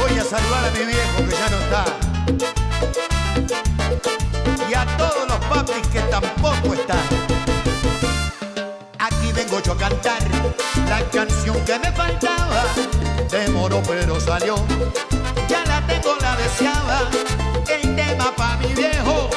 voy 0.00 0.16
a 0.16 0.22
saludar 0.22 0.64
a 0.64 0.70
mi 0.78 0.84
viejo 0.84 1.24
que 1.28 1.32
ya 1.32 1.50
no 1.50 1.58
está. 1.58 1.84
Y 4.70 4.74
a 4.74 4.86
todos 4.96 5.29
papis 5.50 5.86
que 5.88 6.00
tampoco 6.02 6.74
están. 6.74 7.04
Aquí 8.98 9.32
vengo 9.32 9.60
yo 9.60 9.72
a 9.72 9.76
cantar 9.76 10.22
la 10.88 11.00
canción 11.10 11.56
que 11.64 11.78
me 11.78 11.90
faltaba. 11.92 12.64
Demoró 13.30 13.82
pero 13.86 14.20
salió. 14.20 14.54
Ya 15.48 15.64
la 15.64 15.84
tengo, 15.86 16.16
la 16.20 16.36
deseaba. 16.36 17.00
El 17.68 17.96
tema 17.96 18.32
pa' 18.36 18.56
mi 18.58 18.72
viejo, 18.74 19.28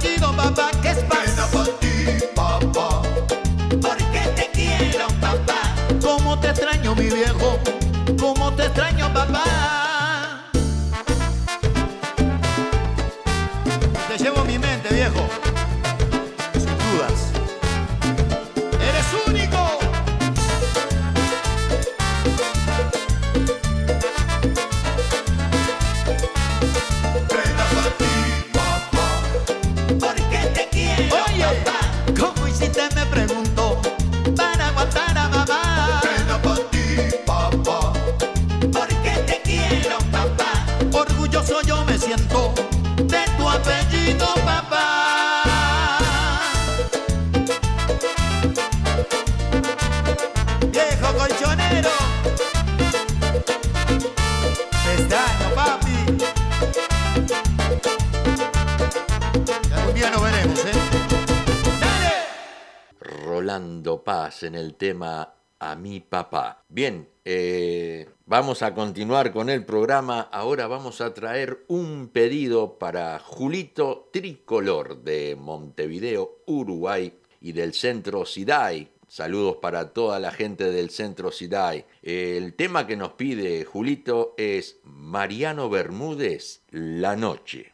de 0.00 0.18
tu 0.18 0.26
apellido, 0.26 0.36
papá, 0.36 0.70
que 0.82 0.88
es 0.90 0.98
paz. 1.04 1.69
En 64.42 64.54
el 64.54 64.74
tema 64.74 65.34
A 65.58 65.74
mi 65.76 66.00
papá. 66.00 66.64
Bien, 66.68 67.08
eh, 67.24 68.08
vamos 68.26 68.62
a 68.62 68.74
continuar 68.74 69.32
con 69.32 69.50
el 69.50 69.64
programa. 69.64 70.22
Ahora 70.32 70.66
vamos 70.66 71.00
a 71.00 71.12
traer 71.12 71.64
un 71.68 72.08
pedido 72.08 72.78
para 72.78 73.18
Julito 73.18 74.08
Tricolor 74.12 75.02
de 75.02 75.36
Montevideo, 75.38 76.38
Uruguay 76.46 77.12
y 77.40 77.52
del 77.52 77.74
centro 77.74 78.24
SIDAI. 78.24 78.88
Saludos 79.06 79.56
para 79.60 79.92
toda 79.92 80.18
la 80.18 80.30
gente 80.30 80.70
del 80.70 80.90
centro 80.90 81.30
SIDAI. 81.30 81.84
El 82.02 82.54
tema 82.54 82.86
que 82.86 82.96
nos 82.96 83.12
pide 83.12 83.64
Julito 83.64 84.34
es 84.38 84.78
Mariano 84.84 85.68
Bermúdez, 85.68 86.62
La 86.70 87.16
Noche. 87.16 87.72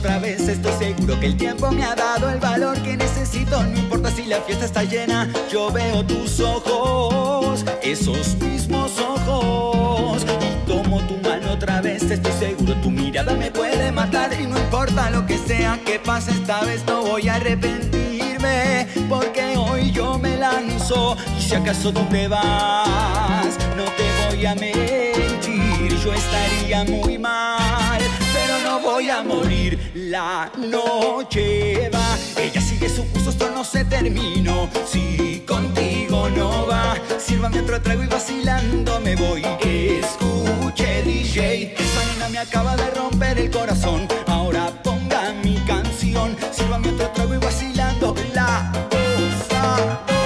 Otra 0.00 0.18
vez, 0.18 0.48
estoy 0.48 0.72
seguro 0.78 1.20
que 1.20 1.26
el 1.26 1.36
tiempo 1.36 1.70
me 1.70 1.84
ha 1.84 1.94
dado 1.94 2.30
el 2.30 2.40
valor 2.40 2.80
que 2.82 2.96
necesito. 2.96 3.62
No 3.62 3.78
importa 3.78 4.10
si 4.10 4.24
la 4.24 4.40
fiesta 4.40 4.64
está 4.64 4.82
llena, 4.82 5.28
yo 5.52 5.70
veo 5.70 6.02
tus 6.06 6.40
ojos, 6.40 7.62
esos 7.82 8.34
mismos 8.36 8.98
ojos. 8.98 10.24
Y 10.24 10.66
tomo 10.66 11.02
tu 11.02 11.18
mano 11.18 11.52
otra 11.52 11.82
vez, 11.82 12.02
estoy 12.10 12.32
seguro 12.32 12.74
tu 12.76 12.90
mirada 12.90 13.34
me 13.34 13.50
puede 13.50 13.92
matar. 13.92 14.32
Y 14.40 14.46
no 14.46 14.58
importa 14.58 15.10
lo 15.10 15.26
que 15.26 15.36
sea 15.36 15.78
que 15.84 15.98
pase 15.98 16.30
esta 16.30 16.62
vez, 16.62 16.82
no 16.86 17.02
voy 17.02 17.28
a 17.28 17.34
arrepentirme. 17.34 18.86
Porque 19.06 19.54
hoy 19.58 19.92
yo 19.92 20.18
me 20.18 20.38
lanzo. 20.38 21.14
Y 21.38 21.42
si 21.42 21.54
acaso 21.54 21.92
tú 21.92 22.00
te 22.10 22.26
vas, 22.26 23.58
no 23.76 23.84
te 23.84 24.34
voy 24.34 24.46
a 24.46 24.54
mentir, 24.54 25.94
yo 26.02 26.14
estaría 26.14 26.84
muy 26.84 27.18
mal 27.18 27.89
voy 29.00 29.08
a 29.08 29.22
morir. 29.22 29.92
La 29.94 30.52
noche 30.58 31.88
va, 31.88 32.18
ella 32.36 32.60
sigue 32.60 32.88
su 32.88 33.06
curso, 33.10 33.30
esto 33.30 33.50
no 33.50 33.64
se 33.64 33.84
terminó. 33.84 34.68
Si 34.86 35.42
contigo 35.46 36.28
no 36.28 36.66
va, 36.66 36.96
sírvame 37.18 37.60
otro 37.60 37.80
trago 37.80 38.02
y 38.04 38.06
vacilando 38.06 39.00
me 39.00 39.16
voy. 39.16 39.42
Escuche 39.62 41.02
DJ, 41.02 41.74
esa 41.78 42.04
nena 42.12 42.28
me 42.28 42.38
acaba 42.38 42.76
de 42.76 42.90
romper 42.90 43.38
el 43.38 43.50
corazón. 43.50 44.06
Ahora 44.26 44.66
ponga 44.82 45.32
mi 45.42 45.56
canción, 45.60 46.36
sírvame 46.52 46.90
otro 46.90 47.08
trago 47.08 47.34
y 47.34 47.38
vacilando 47.38 48.14
la 48.34 48.70
cosa. 48.90 50.19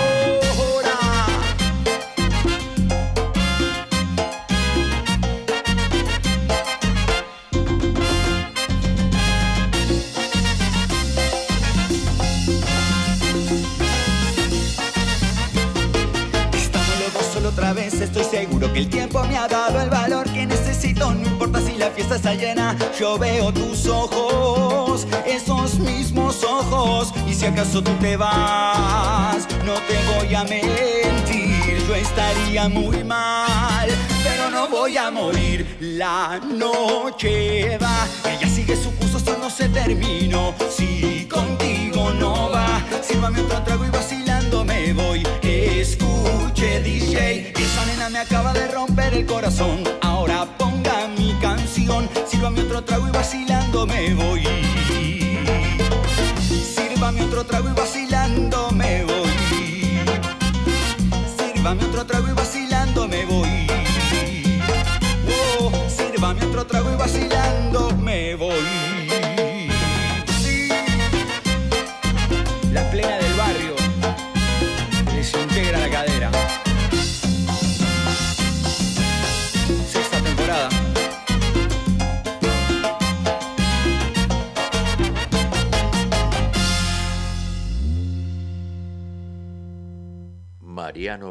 El 18.75 18.89
tiempo 18.89 19.23
me 19.25 19.37
ha 19.37 19.47
dado 19.47 19.81
el 19.81 19.89
valor 19.89 20.31
que 20.33 20.47
necesito. 20.47 21.13
No 21.13 21.29
importa 21.29 21.61
si 21.61 21.77
la 21.77 21.91
fiesta 21.91 22.17
está 22.17 22.35
llena, 22.35 22.77
yo 22.99 23.19
veo 23.19 23.53
tus 23.53 23.87
ojos, 23.87 25.07
esos 25.27 25.79
mismos 25.79 26.43
ojos. 26.43 27.13
Y 27.27 27.35
si 27.35 27.47
acaso 27.47 27.83
tú 27.83 27.93
te 28.01 28.17
vas, 28.17 29.47
no 29.65 29.75
te 29.75 30.19
voy 30.19 30.35
a 30.35 30.45
mentir, 30.45 31.87
yo 31.87 31.95
estaría 31.95 32.69
muy 32.69 33.05
mal, 33.05 33.89
pero 34.23 34.51
no 34.51 34.69
voy 34.69 34.97
a 34.97 35.11
morir. 35.11 35.77
La 35.81 36.41
noche 36.41 37.79
va, 37.79 38.07
ella 38.29 38.49
sigue 38.49 38.77
su 38.77 38.93
curso, 38.97 39.19
esto 39.19 39.37
no 39.39 39.51
se 39.51 39.69
terminó. 39.69 40.55
Si 40.69 41.29
contigo 41.31 42.11
no 42.19 42.51
va, 42.51 42.83
sírvame 43.03 43.41
otro 43.41 43.63
trago 43.63 43.85
y 43.85 43.91
vacilando 43.91 44.65
me 44.65 44.93
voy. 44.93 45.23
Escuche 45.85 46.81
DJ, 46.81 47.53
esa 47.55 47.85
nena 47.85 48.09
me 48.09 48.19
acaba 48.19 48.55
de 48.55 48.69
romper 48.69 49.13
el 49.13 49.27
corazón. 49.27 49.85
Ahora 50.01 50.47
ponga 50.57 51.09
mi 51.19 51.35
canción, 51.43 52.09
sírvame 52.27 52.63
otro 52.63 52.83
trago 52.83 53.07
y 53.07 53.11
vacilando 53.11 53.87
me 53.87 54.15
voy. 54.15 54.45
Sírvame 56.75 57.23
otro 57.25 57.45
trago 57.45 57.69
y 57.69 57.75
vacilando 57.75 58.71
me 58.71 59.05
voy. 59.05 59.31
Sírvame 61.37 61.85
otro 61.85 62.07
trago 62.07 62.29
y 62.31 62.33
vacilando 62.33 63.07
me 63.07 63.27
voy. 63.27 63.67
Oh, 65.61 65.71
sírvame 65.95 66.47
otro 66.47 66.67
trago 66.67 66.93
y 66.93 66.97
vacilando 66.97 67.34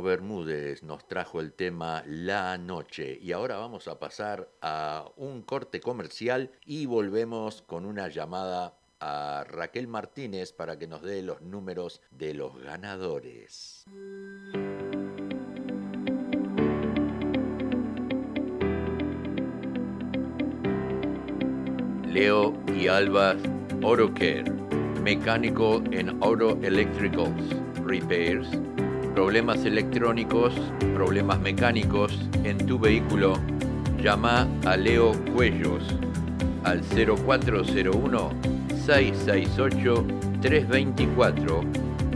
Bermúdez 0.03 0.83
nos 0.83 1.07
trajo 1.07 1.39
el 1.39 1.53
tema 1.53 2.03
La 2.05 2.57
Noche 2.57 3.17
y 3.21 3.31
ahora 3.31 3.57
vamos 3.57 3.87
a 3.87 3.99
pasar 3.99 4.49
a 4.61 5.09
un 5.15 5.41
corte 5.41 5.79
comercial 5.79 6.51
y 6.65 6.85
volvemos 6.85 7.61
con 7.61 7.85
una 7.85 8.09
llamada 8.09 8.77
a 8.99 9.45
Raquel 9.47 9.87
Martínez 9.87 10.53
para 10.53 10.77
que 10.77 10.87
nos 10.87 11.01
dé 11.01 11.23
los 11.23 11.41
números 11.41 12.01
de 12.11 12.33
los 12.33 12.61
ganadores. 12.61 13.85
Leo 22.07 22.53
y 22.75 22.87
Alba 22.87 23.35
Auto 23.81 24.13
Care, 24.13 24.51
mecánico 25.01 25.81
en 25.91 26.21
Auto 26.21 26.59
Electricals, 26.61 27.55
Repairs, 27.83 28.49
problemas 29.13 29.63
electrónicos, 29.65 30.53
problemas 30.93 31.39
mecánicos 31.39 32.17
en 32.43 32.57
tu 32.57 32.77
vehículo, 32.79 33.39
llama 34.01 34.47
a 34.65 34.75
Leo 34.75 35.13
Cuellos 35.33 35.83
al 36.63 36.81
0401 36.81 38.31
668 38.85 40.05
324 40.41 41.61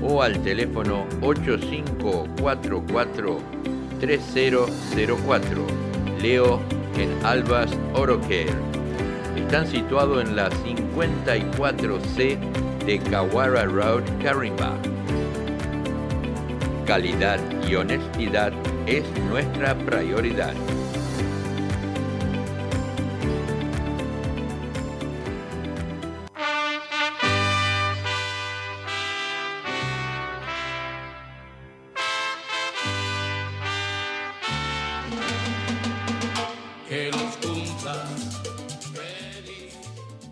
o 0.01 0.21
al 0.21 0.37
teléfono 0.41 1.05
8544 1.21 3.37
3004. 3.99 5.65
Leo 6.21 6.59
en 6.97 7.09
Albas 7.25 7.71
Auto 7.93 8.19
Care. 8.21 8.53
Están 9.35 9.67
situados 9.67 10.23
en 10.23 10.35
la 10.35 10.49
54C 10.49 12.37
de 12.85 12.99
Kawara 12.99 13.65
Road, 13.65 14.03
Carimba. 14.21 14.73
Calidad 16.87 17.37
y 17.67 17.75
honestidad 17.75 18.53
es 18.87 19.03
nuestra 19.23 19.77
prioridad. 19.77 20.53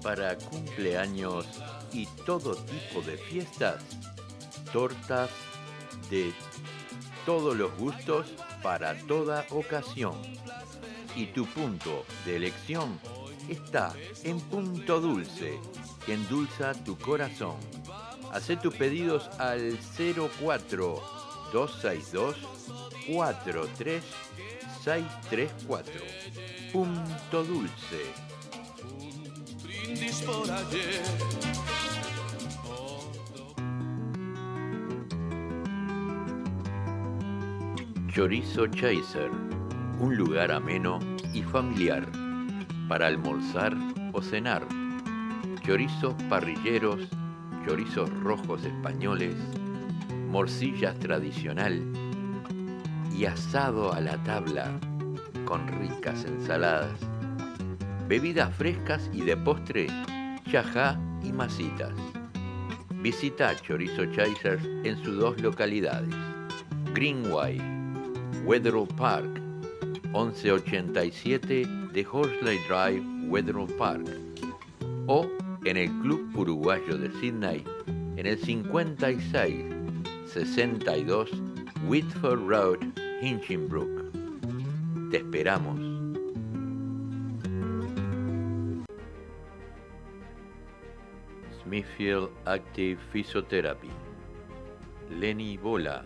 Para 0.02 0.38
cumpleaños 0.38 1.46
y 1.92 2.06
todo 2.26 2.56
tipo 2.56 3.02
de 3.02 3.18
fiestas, 3.18 3.84
tortas 4.72 5.30
de 6.10 6.34
todos 7.26 7.56
los 7.56 7.76
gustos 7.78 8.28
para 8.62 8.98
toda 9.08 9.46
ocasión. 9.50 10.14
Y 11.16 11.28
tu 11.28 11.46
punto 11.46 12.06
de 12.26 12.36
elección 12.36 13.00
está 13.50 13.94
en 14.24 14.40
Punto 14.40 15.00
Dulce, 15.00 15.60
que 16.06 16.14
endulza 16.14 16.74
tu 16.74 16.98
corazón. 16.98 17.56
Haz 18.32 18.48
tus 18.62 18.74
pedidos 18.76 19.30
al 19.40 19.78
04 20.40 21.02
262 21.54 22.36
43634. 23.08 25.94
Punto 26.74 27.44
Dulce. 27.44 28.02
brindis 29.64 30.22
por 30.22 30.52
ayer. 30.52 31.02
Chorizo 38.16 38.68
Chaser, 38.68 39.30
un 40.00 40.16
lugar 40.16 40.50
ameno 40.50 41.00
y 41.34 41.42
familiar 41.42 42.08
para 42.88 43.08
almorzar 43.08 43.76
o 44.14 44.22
cenar. 44.22 44.66
Chorizos 45.66 46.14
parrilleros, 46.30 47.10
chorizos 47.68 48.10
rojos 48.22 48.64
españoles, 48.64 49.36
morcillas 50.30 50.98
tradicional 50.98 51.84
y 53.14 53.26
asado 53.26 53.92
a 53.92 54.00
la 54.00 54.16
tabla 54.24 54.72
con 55.44 55.68
ricas 55.68 56.24
ensaladas, 56.24 56.98
bebidas 58.08 58.56
frescas 58.56 59.10
y 59.12 59.24
de 59.24 59.36
postre, 59.36 59.88
chajá 60.50 60.98
y 61.22 61.34
masitas. 61.34 61.92
Visita 62.92 63.54
Chorizo 63.58 64.06
Chasers 64.06 64.64
en 64.86 65.04
sus 65.04 65.18
dos 65.18 65.42
localidades, 65.42 66.16
Greenway, 66.94 67.75
Wetherall 68.46 68.88
Park, 68.96 69.42
1187 70.14 71.66
de 71.94 72.06
Horsley 72.06 72.60
Drive, 72.68 73.04
Wetherall 73.28 73.68
Park, 73.76 74.08
o 75.08 75.28
en 75.66 75.78
el 75.78 75.90
Club 76.04 76.30
Uruguayo 76.38 76.96
de 76.96 77.10
Sydney, 77.20 77.64
en 77.88 78.28
el 78.28 78.38
56 78.38 79.66
62 80.32 81.32
Whitford 81.88 82.48
Road, 82.48 82.78
Hinchinbrook. 83.24 84.12
Te 85.10 85.18
esperamos. 85.18 85.80
Smithfield 91.64 92.30
Active 92.46 93.00
Physiotherapy. 93.12 93.90
Lenny 95.10 95.58
Bola 95.58 96.06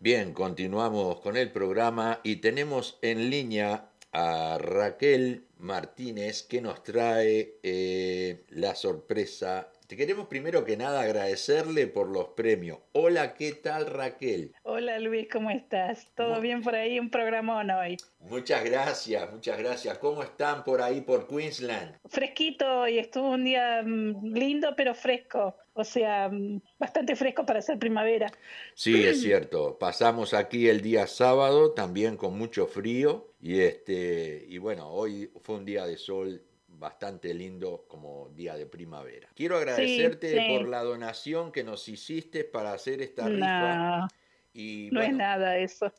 Bien, 0.00 0.32
continuamos 0.32 1.20
con 1.22 1.36
el 1.36 1.50
programa 1.50 2.20
y 2.22 2.36
tenemos 2.36 3.00
en 3.02 3.30
línea 3.30 3.90
a 4.12 4.56
Raquel 4.56 5.48
Martínez 5.58 6.44
que 6.44 6.60
nos 6.60 6.84
trae 6.84 7.58
eh, 7.64 8.44
la 8.50 8.76
sorpresa. 8.76 9.72
Te 9.88 9.96
queremos 9.96 10.26
primero 10.26 10.66
que 10.66 10.76
nada 10.76 11.00
agradecerle 11.00 11.86
por 11.86 12.08
los 12.08 12.28
premios. 12.36 12.78
Hola, 12.92 13.32
¿qué 13.32 13.52
tal 13.52 13.86
Raquel? 13.86 14.52
Hola 14.62 14.98
Luis, 14.98 15.28
¿cómo 15.32 15.50
estás? 15.50 16.12
¿Todo 16.14 16.42
bien 16.42 16.60
por 16.60 16.74
ahí? 16.74 17.00
Un 17.00 17.08
programón 17.08 17.70
hoy. 17.70 17.96
Muchas 18.20 18.62
gracias, 18.64 19.32
muchas 19.32 19.56
gracias. 19.56 19.96
¿Cómo 19.96 20.22
están 20.22 20.62
por 20.62 20.82
ahí 20.82 21.00
por 21.00 21.26
Queensland? 21.26 21.96
Fresquito 22.04 22.86
y 22.86 22.98
estuvo 22.98 23.30
un 23.30 23.44
día 23.44 23.82
mm, 23.82 24.34
lindo 24.34 24.74
pero 24.76 24.94
fresco. 24.94 25.56
O 25.72 25.84
sea, 25.84 26.28
mm, 26.28 26.60
bastante 26.78 27.16
fresco 27.16 27.46
para 27.46 27.62
ser 27.62 27.78
primavera. 27.78 28.30
Sí, 28.74 29.02
es 29.06 29.22
cierto. 29.22 29.78
Pasamos 29.78 30.34
aquí 30.34 30.68
el 30.68 30.82
día 30.82 31.06
sábado 31.06 31.72
también 31.72 32.18
con 32.18 32.36
mucho 32.36 32.66
frío 32.66 33.32
y 33.40 33.60
este 33.60 34.44
y 34.50 34.58
bueno, 34.58 34.90
hoy 34.90 35.30
fue 35.40 35.54
un 35.54 35.64
día 35.64 35.86
de 35.86 35.96
sol 35.96 36.42
bastante 36.78 37.34
lindo 37.34 37.84
como 37.88 38.28
día 38.30 38.56
de 38.56 38.66
primavera. 38.66 39.28
Quiero 39.34 39.56
agradecerte 39.56 40.32
sí. 40.38 40.46
por 40.48 40.68
la 40.68 40.82
donación 40.82 41.50
que 41.52 41.64
nos 41.64 41.88
hiciste 41.88 42.44
para 42.44 42.72
hacer 42.72 43.02
esta 43.02 43.26
rifa. 43.28 43.98
No, 43.98 44.08
Y 44.54 44.88
no 44.92 45.02
es 45.02 45.12
nada 45.12 45.58
eso. 45.58 45.92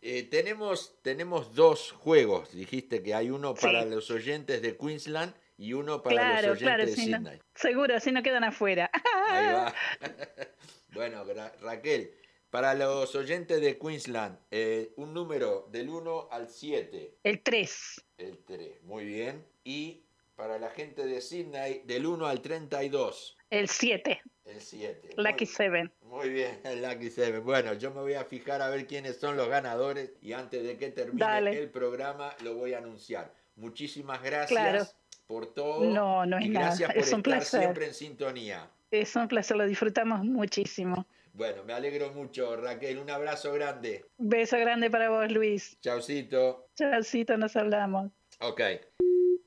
eh, 0.00 0.22
tenemos, 0.30 0.98
tenemos 1.02 1.54
dos 1.54 1.92
juegos. 1.92 2.52
Dijiste 2.52 3.02
que 3.02 3.14
hay 3.14 3.30
uno 3.30 3.54
para 3.54 3.82
Sí. 3.82 3.90
los 3.90 4.10
oyentes 4.10 4.62
de 4.62 4.76
Queensland 4.76 5.34
y 5.56 5.72
uno 5.72 6.02
para 6.02 6.16
Claro, 6.16 6.48
los 6.48 6.62
oyentes 6.62 6.62
claro, 6.62 6.86
de 6.86 6.92
si 6.92 7.06
no- 7.10 7.18
Sydney. 7.18 7.38
seguro, 7.54 8.00
si 8.00 8.12
no 8.12 8.22
quedan 8.22 8.44
afuera. 8.44 8.90
Ahí 9.28 9.52
va. 9.52 9.74
bueno, 10.94 11.24
Ra- 11.24 11.52
Raquel, 11.60 12.12
para 12.50 12.74
los 12.74 13.14
oyentes 13.14 13.60
de 13.60 13.78
Queensland, 13.78 14.38
eh, 14.50 14.92
un 14.96 15.12
número 15.12 15.68
del 15.70 15.88
1 15.90 16.28
al 16.30 16.48
7. 16.48 17.14
El 17.22 17.42
3. 17.42 18.04
El 18.18 18.38
3, 18.38 18.82
muy 18.84 19.04
bien. 19.04 19.44
Y 19.64 20.02
para 20.36 20.58
la 20.58 20.70
gente 20.70 21.06
de 21.06 21.20
Sydney, 21.20 21.82
del 21.84 22.06
1 22.06 22.26
al 22.26 22.40
32, 22.40 23.36
El 23.50 23.68
7. 23.68 24.20
el 24.46 24.60
7. 24.60 25.10
Lucky 25.16 25.46
7. 25.46 25.90
Muy 26.02 26.30
bien, 26.30 26.58
el 26.64 26.80
Lucky 26.82 27.10
Seven. 27.10 27.44
Bueno, 27.44 27.74
yo 27.74 27.90
me 27.90 28.00
voy 28.00 28.14
a 28.14 28.24
fijar 28.24 28.62
a 28.62 28.70
ver 28.70 28.86
quiénes 28.86 29.18
son 29.18 29.36
los 29.36 29.48
ganadores 29.48 30.12
y 30.22 30.32
antes 30.32 30.62
de 30.64 30.78
que 30.78 30.90
termine 30.90 31.18
Dale. 31.24 31.58
el 31.58 31.68
programa 31.70 32.34
lo 32.42 32.54
voy 32.54 32.72
a 32.72 32.78
anunciar. 32.78 33.32
Muchísimas 33.56 34.22
gracias 34.22 34.48
Claro. 34.58 34.84
por 35.26 35.52
todo. 35.52 35.84
No, 35.84 36.24
no 36.24 36.38
es 36.38 36.46
y 36.46 36.48
nada, 36.48 36.66
gracias 36.68 36.88
por 36.94 36.96
es 37.02 37.12
un 37.12 37.18
estar 37.18 37.22
placer. 37.22 37.60
siempre 37.60 37.86
en 37.88 37.94
sintonía. 37.94 38.70
Es 38.90 39.14
un 39.16 39.28
placer, 39.28 39.56
lo 39.58 39.66
disfrutamos 39.66 40.24
muchísimo. 40.24 41.04
Bueno, 41.38 41.62
me 41.62 41.72
alegro 41.72 42.12
mucho, 42.12 42.56
Raquel. 42.56 42.98
Un 42.98 43.10
abrazo 43.10 43.52
grande. 43.52 44.04
Beso 44.18 44.58
grande 44.58 44.90
para 44.90 45.08
vos, 45.08 45.30
Luis. 45.30 45.78
Chaucito. 45.80 46.66
Chaucito, 46.74 47.36
nos 47.36 47.54
hablamos. 47.54 48.10
Ok. 48.40 48.60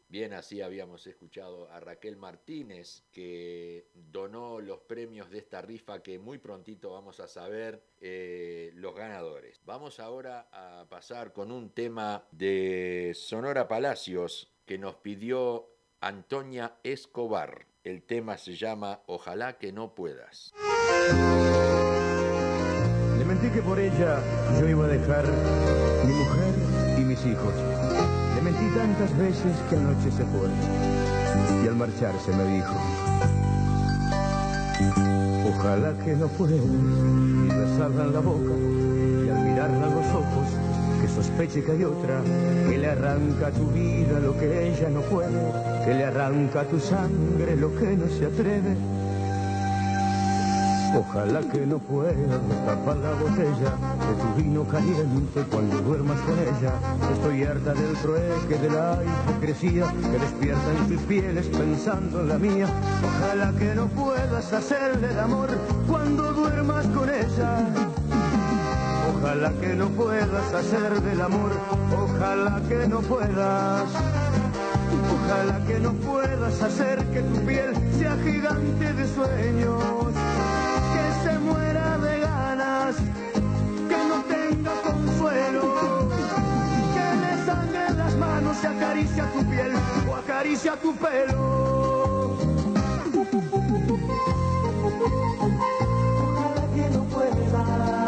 Bien, 0.07 0.31
así 0.31 0.61
habíamos 0.61 1.05
escuchado 1.05 1.69
a 1.69 1.81
Raquel 1.81 2.15
Martínez, 2.15 3.03
que 3.11 3.89
donó 3.93 4.61
los 4.61 4.79
premios 4.79 5.29
de 5.29 5.39
esta 5.39 5.61
rifa 5.61 6.01
que 6.01 6.17
muy 6.17 6.37
prontito 6.37 6.91
vamos 6.91 7.19
a 7.19 7.27
saber 7.27 7.83
eh, 7.99 8.71
los 8.75 8.95
ganadores. 8.95 9.59
Vamos 9.65 9.99
ahora 9.99 10.47
a 10.53 10.85
pasar 10.87 11.33
con 11.33 11.51
un 11.51 11.71
tema 11.71 12.23
de 12.31 13.11
Sonora 13.15 13.67
Palacios 13.67 14.49
que 14.65 14.77
nos 14.77 14.95
pidió 14.95 15.67
Antonia 15.99 16.77
Escobar. 16.83 17.65
El 17.83 18.03
tema 18.03 18.37
se 18.37 18.55
llama 18.55 19.01
Ojalá 19.07 19.57
que 19.57 19.73
no 19.73 19.93
puedas. 19.93 20.53
Le 23.17 23.25
mentí 23.25 23.49
que 23.49 23.61
por 23.61 23.79
ella 23.79 24.19
yo 24.59 24.67
iba 24.67 24.85
a 24.85 24.87
dejar 24.87 25.25
mi 26.05 26.13
mujer 26.13 26.53
y 26.97 27.01
mis 27.01 27.25
hijos. 27.25 27.53
Le 28.35 28.41
mentí 28.41 28.65
tantas 28.75 29.17
veces 29.17 29.53
que 29.69 29.75
anoche 29.75 30.11
se 30.11 30.23
fue. 30.25 30.49
Y 31.63 31.67
al 31.67 31.75
marcharse 31.75 32.31
me 32.35 32.45
dijo, 32.55 32.73
ojalá 35.47 35.93
que 36.03 36.15
no 36.15 36.27
puedas. 36.27 36.55
Y 36.55 37.47
besarla 37.47 38.03
en 38.05 38.13
la 38.13 38.19
boca 38.19 38.53
y 39.25 39.29
al 39.29 39.43
mirarla 39.45 39.85
a 39.85 39.89
los 39.89 40.07
ojos, 40.07 40.47
que 41.01 41.07
sospeche 41.07 41.63
que 41.63 41.71
hay 41.71 41.83
otra, 41.83 42.21
que 42.69 42.77
le 42.77 42.87
arranca 42.87 43.47
a 43.47 43.51
tu 43.51 43.67
vida 43.67 44.19
lo 44.19 44.37
que 44.37 44.69
ella 44.69 44.89
no 44.89 45.01
puede, 45.01 45.39
que 45.85 45.93
le 45.93 46.05
arranca 46.05 46.61
a 46.61 46.65
tu 46.65 46.79
sangre 46.79 47.55
lo 47.55 47.75
que 47.75 47.95
no 47.95 48.07
se 48.07 48.25
atreve. 48.25 48.75
Ojalá 50.93 51.39
que 51.39 51.65
no 51.65 51.77
puedas 51.77 52.15
tapar 52.65 52.97
la 52.97 53.13
botella 53.13 53.71
de 54.07 54.13
tu 54.21 54.43
vino 54.43 54.63
caliente 54.65 55.45
cuando 55.49 55.77
duermas 55.81 56.19
con 56.21 56.37
ella. 56.37 56.73
Estoy 57.13 57.43
harta 57.43 57.73
del 57.73 57.95
trueque, 57.97 58.57
de 58.57 58.69
la 58.69 58.99
hipocresía 59.01 59.85
que 59.89 60.19
despierta 60.19 60.71
en 60.71 60.87
tus 60.89 61.01
pieles 61.03 61.47
pensando 61.47 62.19
en 62.19 62.27
la 62.27 62.37
mía. 62.37 62.67
Ojalá 63.05 63.53
que 63.57 63.73
no 63.73 63.87
puedas 63.87 64.51
hacerle 64.51 65.11
el 65.11 65.19
amor 65.19 65.49
cuando 65.87 66.33
duermas 66.33 66.85
con 66.87 67.09
ella. 67.09 67.65
Ojalá 69.15 69.51
que 69.61 69.75
no 69.75 69.87
puedas 69.89 70.53
hacer 70.53 71.01
del 71.01 71.21
amor, 71.21 71.51
ojalá 71.95 72.61
que 72.67 72.87
no 72.87 72.99
puedas. 72.99 73.83
Ojalá 75.13 75.65
que 75.65 75.79
no 75.79 75.93
puedas 75.93 76.61
hacer 76.61 77.05
que 77.11 77.21
tu 77.21 77.39
piel 77.45 77.73
sea 77.97 78.17
gigante 78.17 78.93
de 78.93 79.07
sueños, 79.07 79.83
manos 88.51 88.63
y 88.63 88.67
acaricia 88.67 89.31
tu 89.31 89.45
piel 89.49 89.73
o 90.09 90.15
acaricia 90.15 90.75
tu 90.75 90.95
pelo. 90.95 92.37
Ojalá 96.23 96.67
que 96.75 96.89
no 96.89 97.03
puedas. 97.05 98.00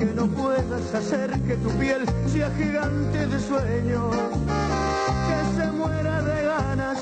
Que 0.00 0.06
no 0.14 0.26
puedas 0.28 0.94
hacer 0.94 1.30
que 1.42 1.56
tu 1.56 1.68
piel 1.72 2.06
sea 2.26 2.50
gigante 2.56 3.26
de 3.26 3.38
sueños, 3.38 4.16
que 5.28 5.60
se 5.60 5.70
muera 5.72 6.22
de 6.22 6.42
ganas, 6.42 6.98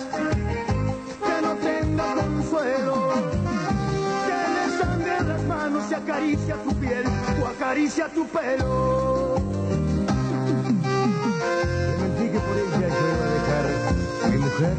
que 1.24 1.42
no 1.42 1.54
tenga 1.62 2.14
consuelo, 2.16 3.12
que 4.26 4.38
le 4.54 4.82
sangre 4.82 5.28
las 5.28 5.42
manos 5.44 5.84
y 5.88 5.94
acaricia 5.94 6.56
tu 6.56 6.74
piel 6.74 7.04
o 7.40 7.46
acaricia 7.46 8.08
tu 8.08 8.26
pelo. 8.26 9.36
Le 11.78 11.98
mentí 12.02 12.32
que 12.32 12.40
por 12.40 12.56
ella 12.58 12.88
yo 12.98 13.04
iba 13.14 13.26
a 13.26 13.32
dejar 13.38 13.66
mi 14.28 14.38
mujer 14.38 14.74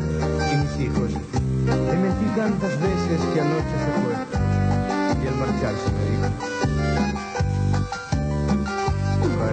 y 0.52 0.58
mis 0.58 0.74
hijos. 0.88 1.12
Le 1.66 1.98
mentí 1.98 2.26
tantas 2.36 2.82
veces 2.82 3.20
que 3.34 3.40
anoche 3.40 3.76
se 3.86 3.92
fue 4.02 4.16
y 5.24 5.28
al 5.28 5.36
marcharse 5.36 6.09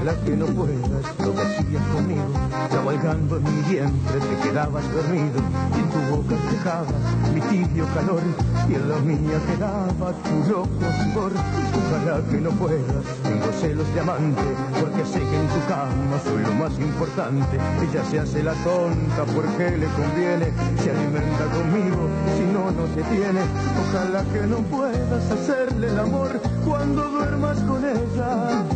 Ojalá 0.06 0.24
que 0.24 0.36
no 0.36 0.46
puedas, 0.46 1.18
lo 1.18 1.32
hacías 1.32 1.82
conmigo, 1.92 2.30
cabalgando 2.70 3.38
en 3.38 3.42
mi 3.42 3.62
vientre 3.62 4.20
te 4.20 4.48
quedabas 4.48 4.84
dormido 4.92 5.40
y 5.74 5.80
en 5.80 5.90
tu 5.90 5.98
boca 6.14 6.36
dejabas 6.48 7.34
mi 7.34 7.40
tibio 7.40 7.86
calor 7.92 8.22
y 8.68 8.74
en 8.74 8.88
la 8.88 8.98
mía 8.98 9.40
quedaba 9.50 10.12
tu 10.22 10.48
loco 10.48 10.86
sudor. 11.02 11.32
Ojalá 11.34 12.22
que 12.30 12.40
no 12.40 12.50
puedas, 12.50 13.04
tengo 13.24 13.50
celos 13.60 13.92
de 13.94 14.00
amante, 14.00 14.42
porque 14.80 15.04
sé 15.06 15.18
que 15.18 15.40
en 15.40 15.48
tu 15.48 15.66
cama 15.66 16.20
soy 16.22 16.42
lo 16.44 16.54
más 16.54 16.78
importante. 16.78 17.58
Ella 17.82 18.04
se 18.08 18.20
hace 18.20 18.44
la 18.44 18.54
tonta 18.62 19.24
porque 19.34 19.76
le 19.76 19.86
conviene, 19.86 20.52
se 20.84 20.90
alimenta 20.92 21.46
conmigo, 21.50 22.06
si 22.36 22.44
no, 22.54 22.70
no 22.70 22.84
te 22.94 23.02
tiene. 23.10 23.40
Ojalá 23.88 24.22
que 24.32 24.46
no 24.46 24.58
puedas 24.70 25.32
hacerle 25.32 25.88
el 25.88 25.98
amor 25.98 26.40
cuando 26.64 27.10
duermas 27.10 27.58
con 27.62 27.84
ella. 27.84 28.75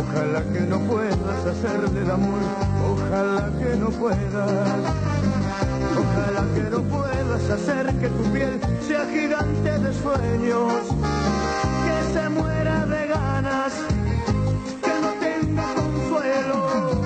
Ojalá 0.00 0.42
que 0.52 0.60
no 0.60 0.78
puedas 0.80 1.46
hacerle 1.46 2.00
el 2.00 2.10
amor, 2.10 2.40
ojalá 2.90 3.50
que 3.58 3.76
no 3.76 3.88
puedas. 3.90 4.80
Ojalá 6.02 6.44
que 6.54 6.62
no 6.70 6.82
puedas 6.82 7.50
hacer 7.50 7.94
que 8.00 8.08
tu 8.08 8.22
piel 8.32 8.60
sea 8.86 9.04
gigante 9.06 9.78
de 9.78 9.92
sueños, 9.92 10.72
que 11.84 12.12
se 12.12 12.28
muera 12.30 12.86
de 12.86 13.06
ganas, 13.06 13.72
que 14.82 14.94
no 15.02 15.10
tenga 15.20 15.74
consuelo, 15.74 17.02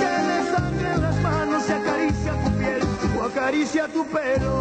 que 0.00 0.12
le 0.28 0.38
sangre 0.56 0.98
las 0.98 1.16
manos 1.22 1.62
y 1.68 1.72
acaricia 1.72 2.32
tu 2.44 2.50
piel 2.58 2.82
o 3.18 3.24
acaricia 3.24 3.88
tu 3.88 4.06
pelo. 4.06 4.55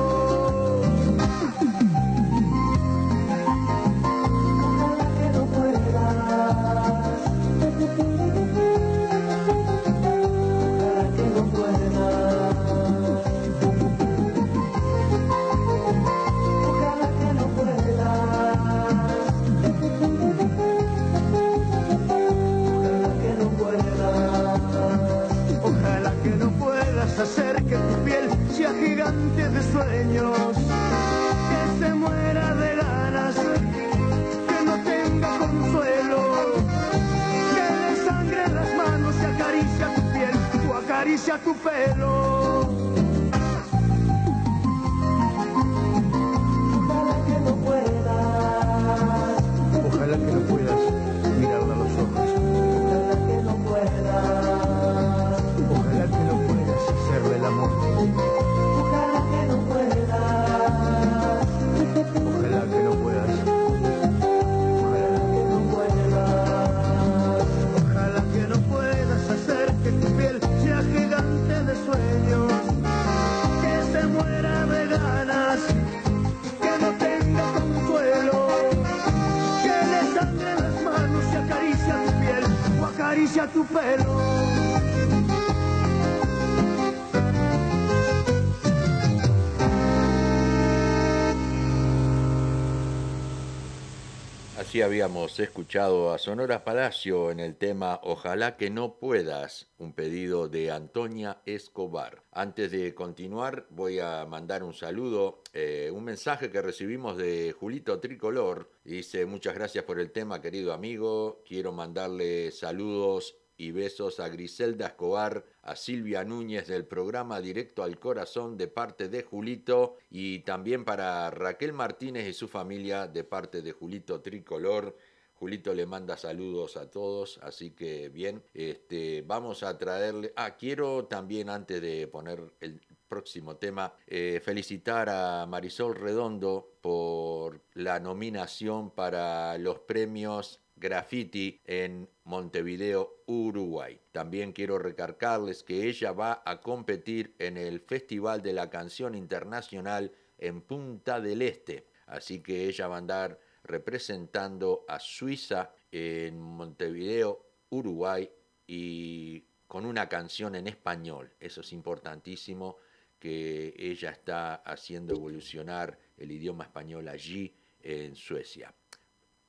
Así 94.75 94.81
habíamos 94.81 95.39
escuchado 95.39 96.11
a 96.11 96.17
Sonora 96.17 96.65
Palacio 96.65 97.31
en 97.31 97.39
el 97.39 97.55
tema 97.55 98.01
Ojalá 98.03 98.57
que 98.57 98.69
no 98.69 98.99
puedas, 98.99 99.69
un 99.77 99.93
pedido 99.93 100.49
de 100.49 100.69
Antonia 100.69 101.41
Escobar. 101.45 102.23
Antes 102.33 102.71
de 102.71 102.93
continuar 102.93 103.67
voy 103.69 103.99
a 103.99 104.25
mandar 104.25 104.63
un 104.63 104.73
saludo, 104.73 105.41
eh, 105.53 105.89
un 105.93 106.03
mensaje 106.03 106.51
que 106.51 106.61
recibimos 106.61 107.15
de 107.15 107.55
Julito 107.57 108.01
Tricolor. 108.01 108.69
Dice 108.83 109.25
muchas 109.25 109.55
gracias 109.55 109.85
por 109.85 109.97
el 109.97 110.11
tema 110.11 110.41
querido 110.41 110.73
amigo, 110.73 111.41
quiero 111.47 111.71
mandarle 111.71 112.51
saludos 112.51 113.37
y 113.55 113.71
besos 113.71 114.19
a 114.19 114.27
Griselda 114.27 114.87
Escobar, 114.87 115.45
a 115.65 115.75
Silvia 115.75 116.23
Núñez 116.23 116.67
del 116.67 116.85
programa 116.85 117.41
Directo 117.41 117.83
al 117.83 117.99
Corazón 117.99 118.55
de 118.55 118.67
parte 118.67 119.09
de 119.09 119.23
Julito 119.23 119.97
y 120.09 120.39
también 120.39 120.85
para 120.85 121.29
Raquel 121.31 121.73
Martínez 121.73 122.27
y 122.27 122.33
su 122.33 122.47
familia 122.47 123.07
de 123.07 123.23
parte 123.23 123.61
de 123.61 123.71
Julito 123.71 124.21
Tricolor. 124.21 124.95
Julito 125.33 125.73
le 125.73 125.85
manda 125.85 126.15
saludos 126.15 126.77
a 126.77 126.89
todos, 126.89 127.39
así 127.41 127.71
que 127.71 128.09
bien, 128.09 128.41
este, 128.53 129.21
vamos 129.23 129.63
a 129.63 129.77
traerle... 129.77 130.31
Ah, 130.37 130.55
quiero 130.55 131.05
también 131.05 131.49
antes 131.49 131.81
de 131.81 132.07
poner 132.07 132.53
el 132.61 132.79
próximo 133.07 133.57
tema, 133.57 133.93
eh, 134.07 134.41
felicitar 134.43 135.09
a 135.09 135.45
Marisol 135.45 135.95
Redondo 135.95 136.77
por 136.79 137.61
la 137.73 137.99
nominación 137.99 138.91
para 138.91 139.57
los 139.57 139.79
premios 139.79 140.61
Graffiti 140.85 141.59
en 141.65 142.07
Montevideo, 142.25 143.23
Uruguay. 143.25 143.99
También 144.11 144.53
quiero 144.53 144.77
recargarles 144.77 145.63
que 145.63 145.87
ella 145.89 146.11
va 146.11 146.43
a 146.45 146.61
competir 146.61 147.33
en 147.39 147.57
el 147.57 147.79
Festival 147.79 148.43
de 148.43 148.53
la 148.53 148.69
Canción 148.69 149.15
Internacional 149.15 150.11
en 150.37 150.61
Punta 150.61 151.19
del 151.19 151.41
Este. 151.41 151.87
Así 152.05 152.39
que 152.43 152.67
ella 152.67 152.87
va 152.87 152.95
a 152.95 152.99
andar 152.99 153.39
representando 153.63 154.85
a 154.87 154.99
Suiza 154.99 155.73
en 155.91 156.39
Montevideo, 156.39 157.43
Uruguay 157.69 158.29
y 158.67 159.43
con 159.65 159.87
una 159.87 160.07
canción 160.07 160.53
en 160.53 160.67
español. 160.67 161.33
Eso 161.39 161.61
es 161.61 161.73
importantísimo 161.73 162.77
que 163.17 163.73
ella 163.75 164.11
está 164.11 164.53
haciendo 164.57 165.15
evolucionar 165.15 165.97
el 166.15 166.31
idioma 166.31 166.65
español 166.65 167.07
allí 167.07 167.55
en 167.81 168.15
Suecia. 168.15 168.71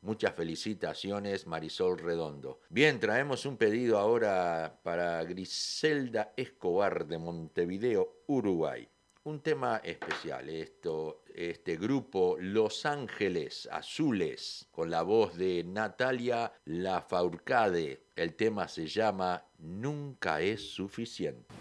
Muchas 0.06 0.36
felicitaciones, 0.36 1.48
Marisol 1.48 1.98
Redondo. 1.98 2.60
Bien, 2.68 3.00
traemos 3.00 3.44
un 3.44 3.56
pedido 3.56 3.98
ahora 3.98 4.78
para 4.84 5.24
Griselda 5.24 6.32
Escobar 6.36 7.08
de 7.08 7.18
Montevideo, 7.18 8.22
Uruguay. 8.28 8.88
Un 9.24 9.40
tema 9.40 9.78
especial, 9.82 10.48
esto, 10.48 11.24
este 11.34 11.76
grupo 11.76 12.36
Los 12.38 12.86
Ángeles 12.86 13.68
Azules, 13.72 14.68
con 14.70 14.92
la 14.92 15.02
voz 15.02 15.36
de 15.36 15.64
Natalia 15.64 16.52
Lafourcade. 16.66 18.04
El 18.14 18.36
tema 18.36 18.68
se 18.68 18.86
llama 18.86 19.44
Nunca 19.58 20.40
es 20.40 20.70
suficiente. 20.70 21.52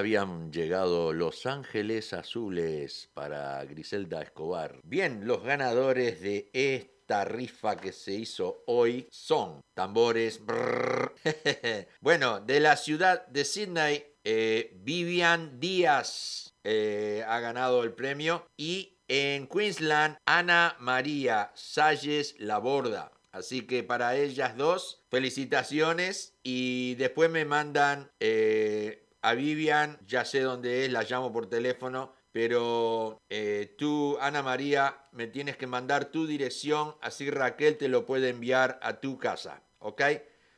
Habían 0.00 0.50
llegado 0.50 1.12
Los 1.12 1.44
Ángeles 1.44 2.14
Azules 2.14 3.10
para 3.12 3.62
Griselda 3.66 4.22
Escobar. 4.22 4.80
Bien, 4.82 5.26
los 5.26 5.42
ganadores 5.42 6.22
de 6.22 6.48
esta 6.54 7.26
rifa 7.26 7.76
que 7.76 7.92
se 7.92 8.14
hizo 8.14 8.64
hoy 8.66 9.06
son 9.10 9.60
tambores. 9.74 10.40
bueno, 12.00 12.40
de 12.40 12.60
la 12.60 12.78
ciudad 12.78 13.26
de 13.26 13.44
Sydney, 13.44 14.06
eh, 14.24 14.74
Vivian 14.80 15.60
Díaz 15.60 16.54
eh, 16.64 17.22
ha 17.28 17.38
ganado 17.40 17.84
el 17.84 17.92
premio 17.92 18.46
y 18.56 18.96
en 19.06 19.48
Queensland, 19.48 20.16
Ana 20.24 20.76
María 20.80 21.52
Salles 21.54 22.36
Laborda. 22.38 23.12
Así 23.32 23.66
que 23.66 23.82
para 23.82 24.16
ellas 24.16 24.56
dos, 24.56 25.04
felicitaciones. 25.10 26.32
Y 26.42 26.94
después 26.94 27.30
me 27.30 27.44
mandan 27.44 28.10
eh, 28.18 29.09
a 29.22 29.34
Vivian, 29.34 29.98
ya 30.06 30.24
sé 30.24 30.40
dónde 30.40 30.84
es, 30.84 30.92
la 30.92 31.02
llamo 31.02 31.32
por 31.32 31.48
teléfono. 31.48 32.14
Pero 32.32 33.20
eh, 33.28 33.74
tú, 33.76 34.16
Ana 34.20 34.42
María, 34.42 35.04
me 35.12 35.26
tienes 35.26 35.56
que 35.56 35.66
mandar 35.66 36.06
tu 36.06 36.26
dirección, 36.26 36.94
así 37.00 37.28
Raquel 37.28 37.76
te 37.76 37.88
lo 37.88 38.06
puede 38.06 38.28
enviar 38.28 38.78
a 38.82 39.00
tu 39.00 39.18
casa. 39.18 39.62
¿Ok? 39.80 40.02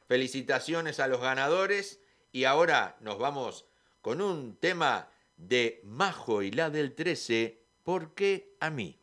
Felicitaciones 0.06 1.00
a 1.00 1.08
los 1.08 1.20
ganadores. 1.20 2.00
Y 2.30 2.44
ahora 2.44 2.96
nos 3.00 3.18
vamos 3.18 3.66
con 4.00 4.20
un 4.20 4.56
tema 4.56 5.10
de 5.36 5.80
Majo 5.84 6.42
y 6.42 6.50
la 6.50 6.70
del 6.70 6.94
13, 6.94 7.62
¿por 7.82 8.14
qué 8.14 8.56
a 8.60 8.70
mí? 8.70 9.01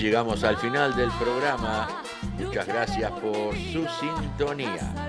Llegamos 0.00 0.44
al 0.44 0.56
final 0.56 0.96
del 0.96 1.10
programa. 1.10 1.86
Muchas 2.38 2.66
gracias 2.66 3.10
por 3.12 3.54
su 3.54 3.86
sintonía. 4.00 4.99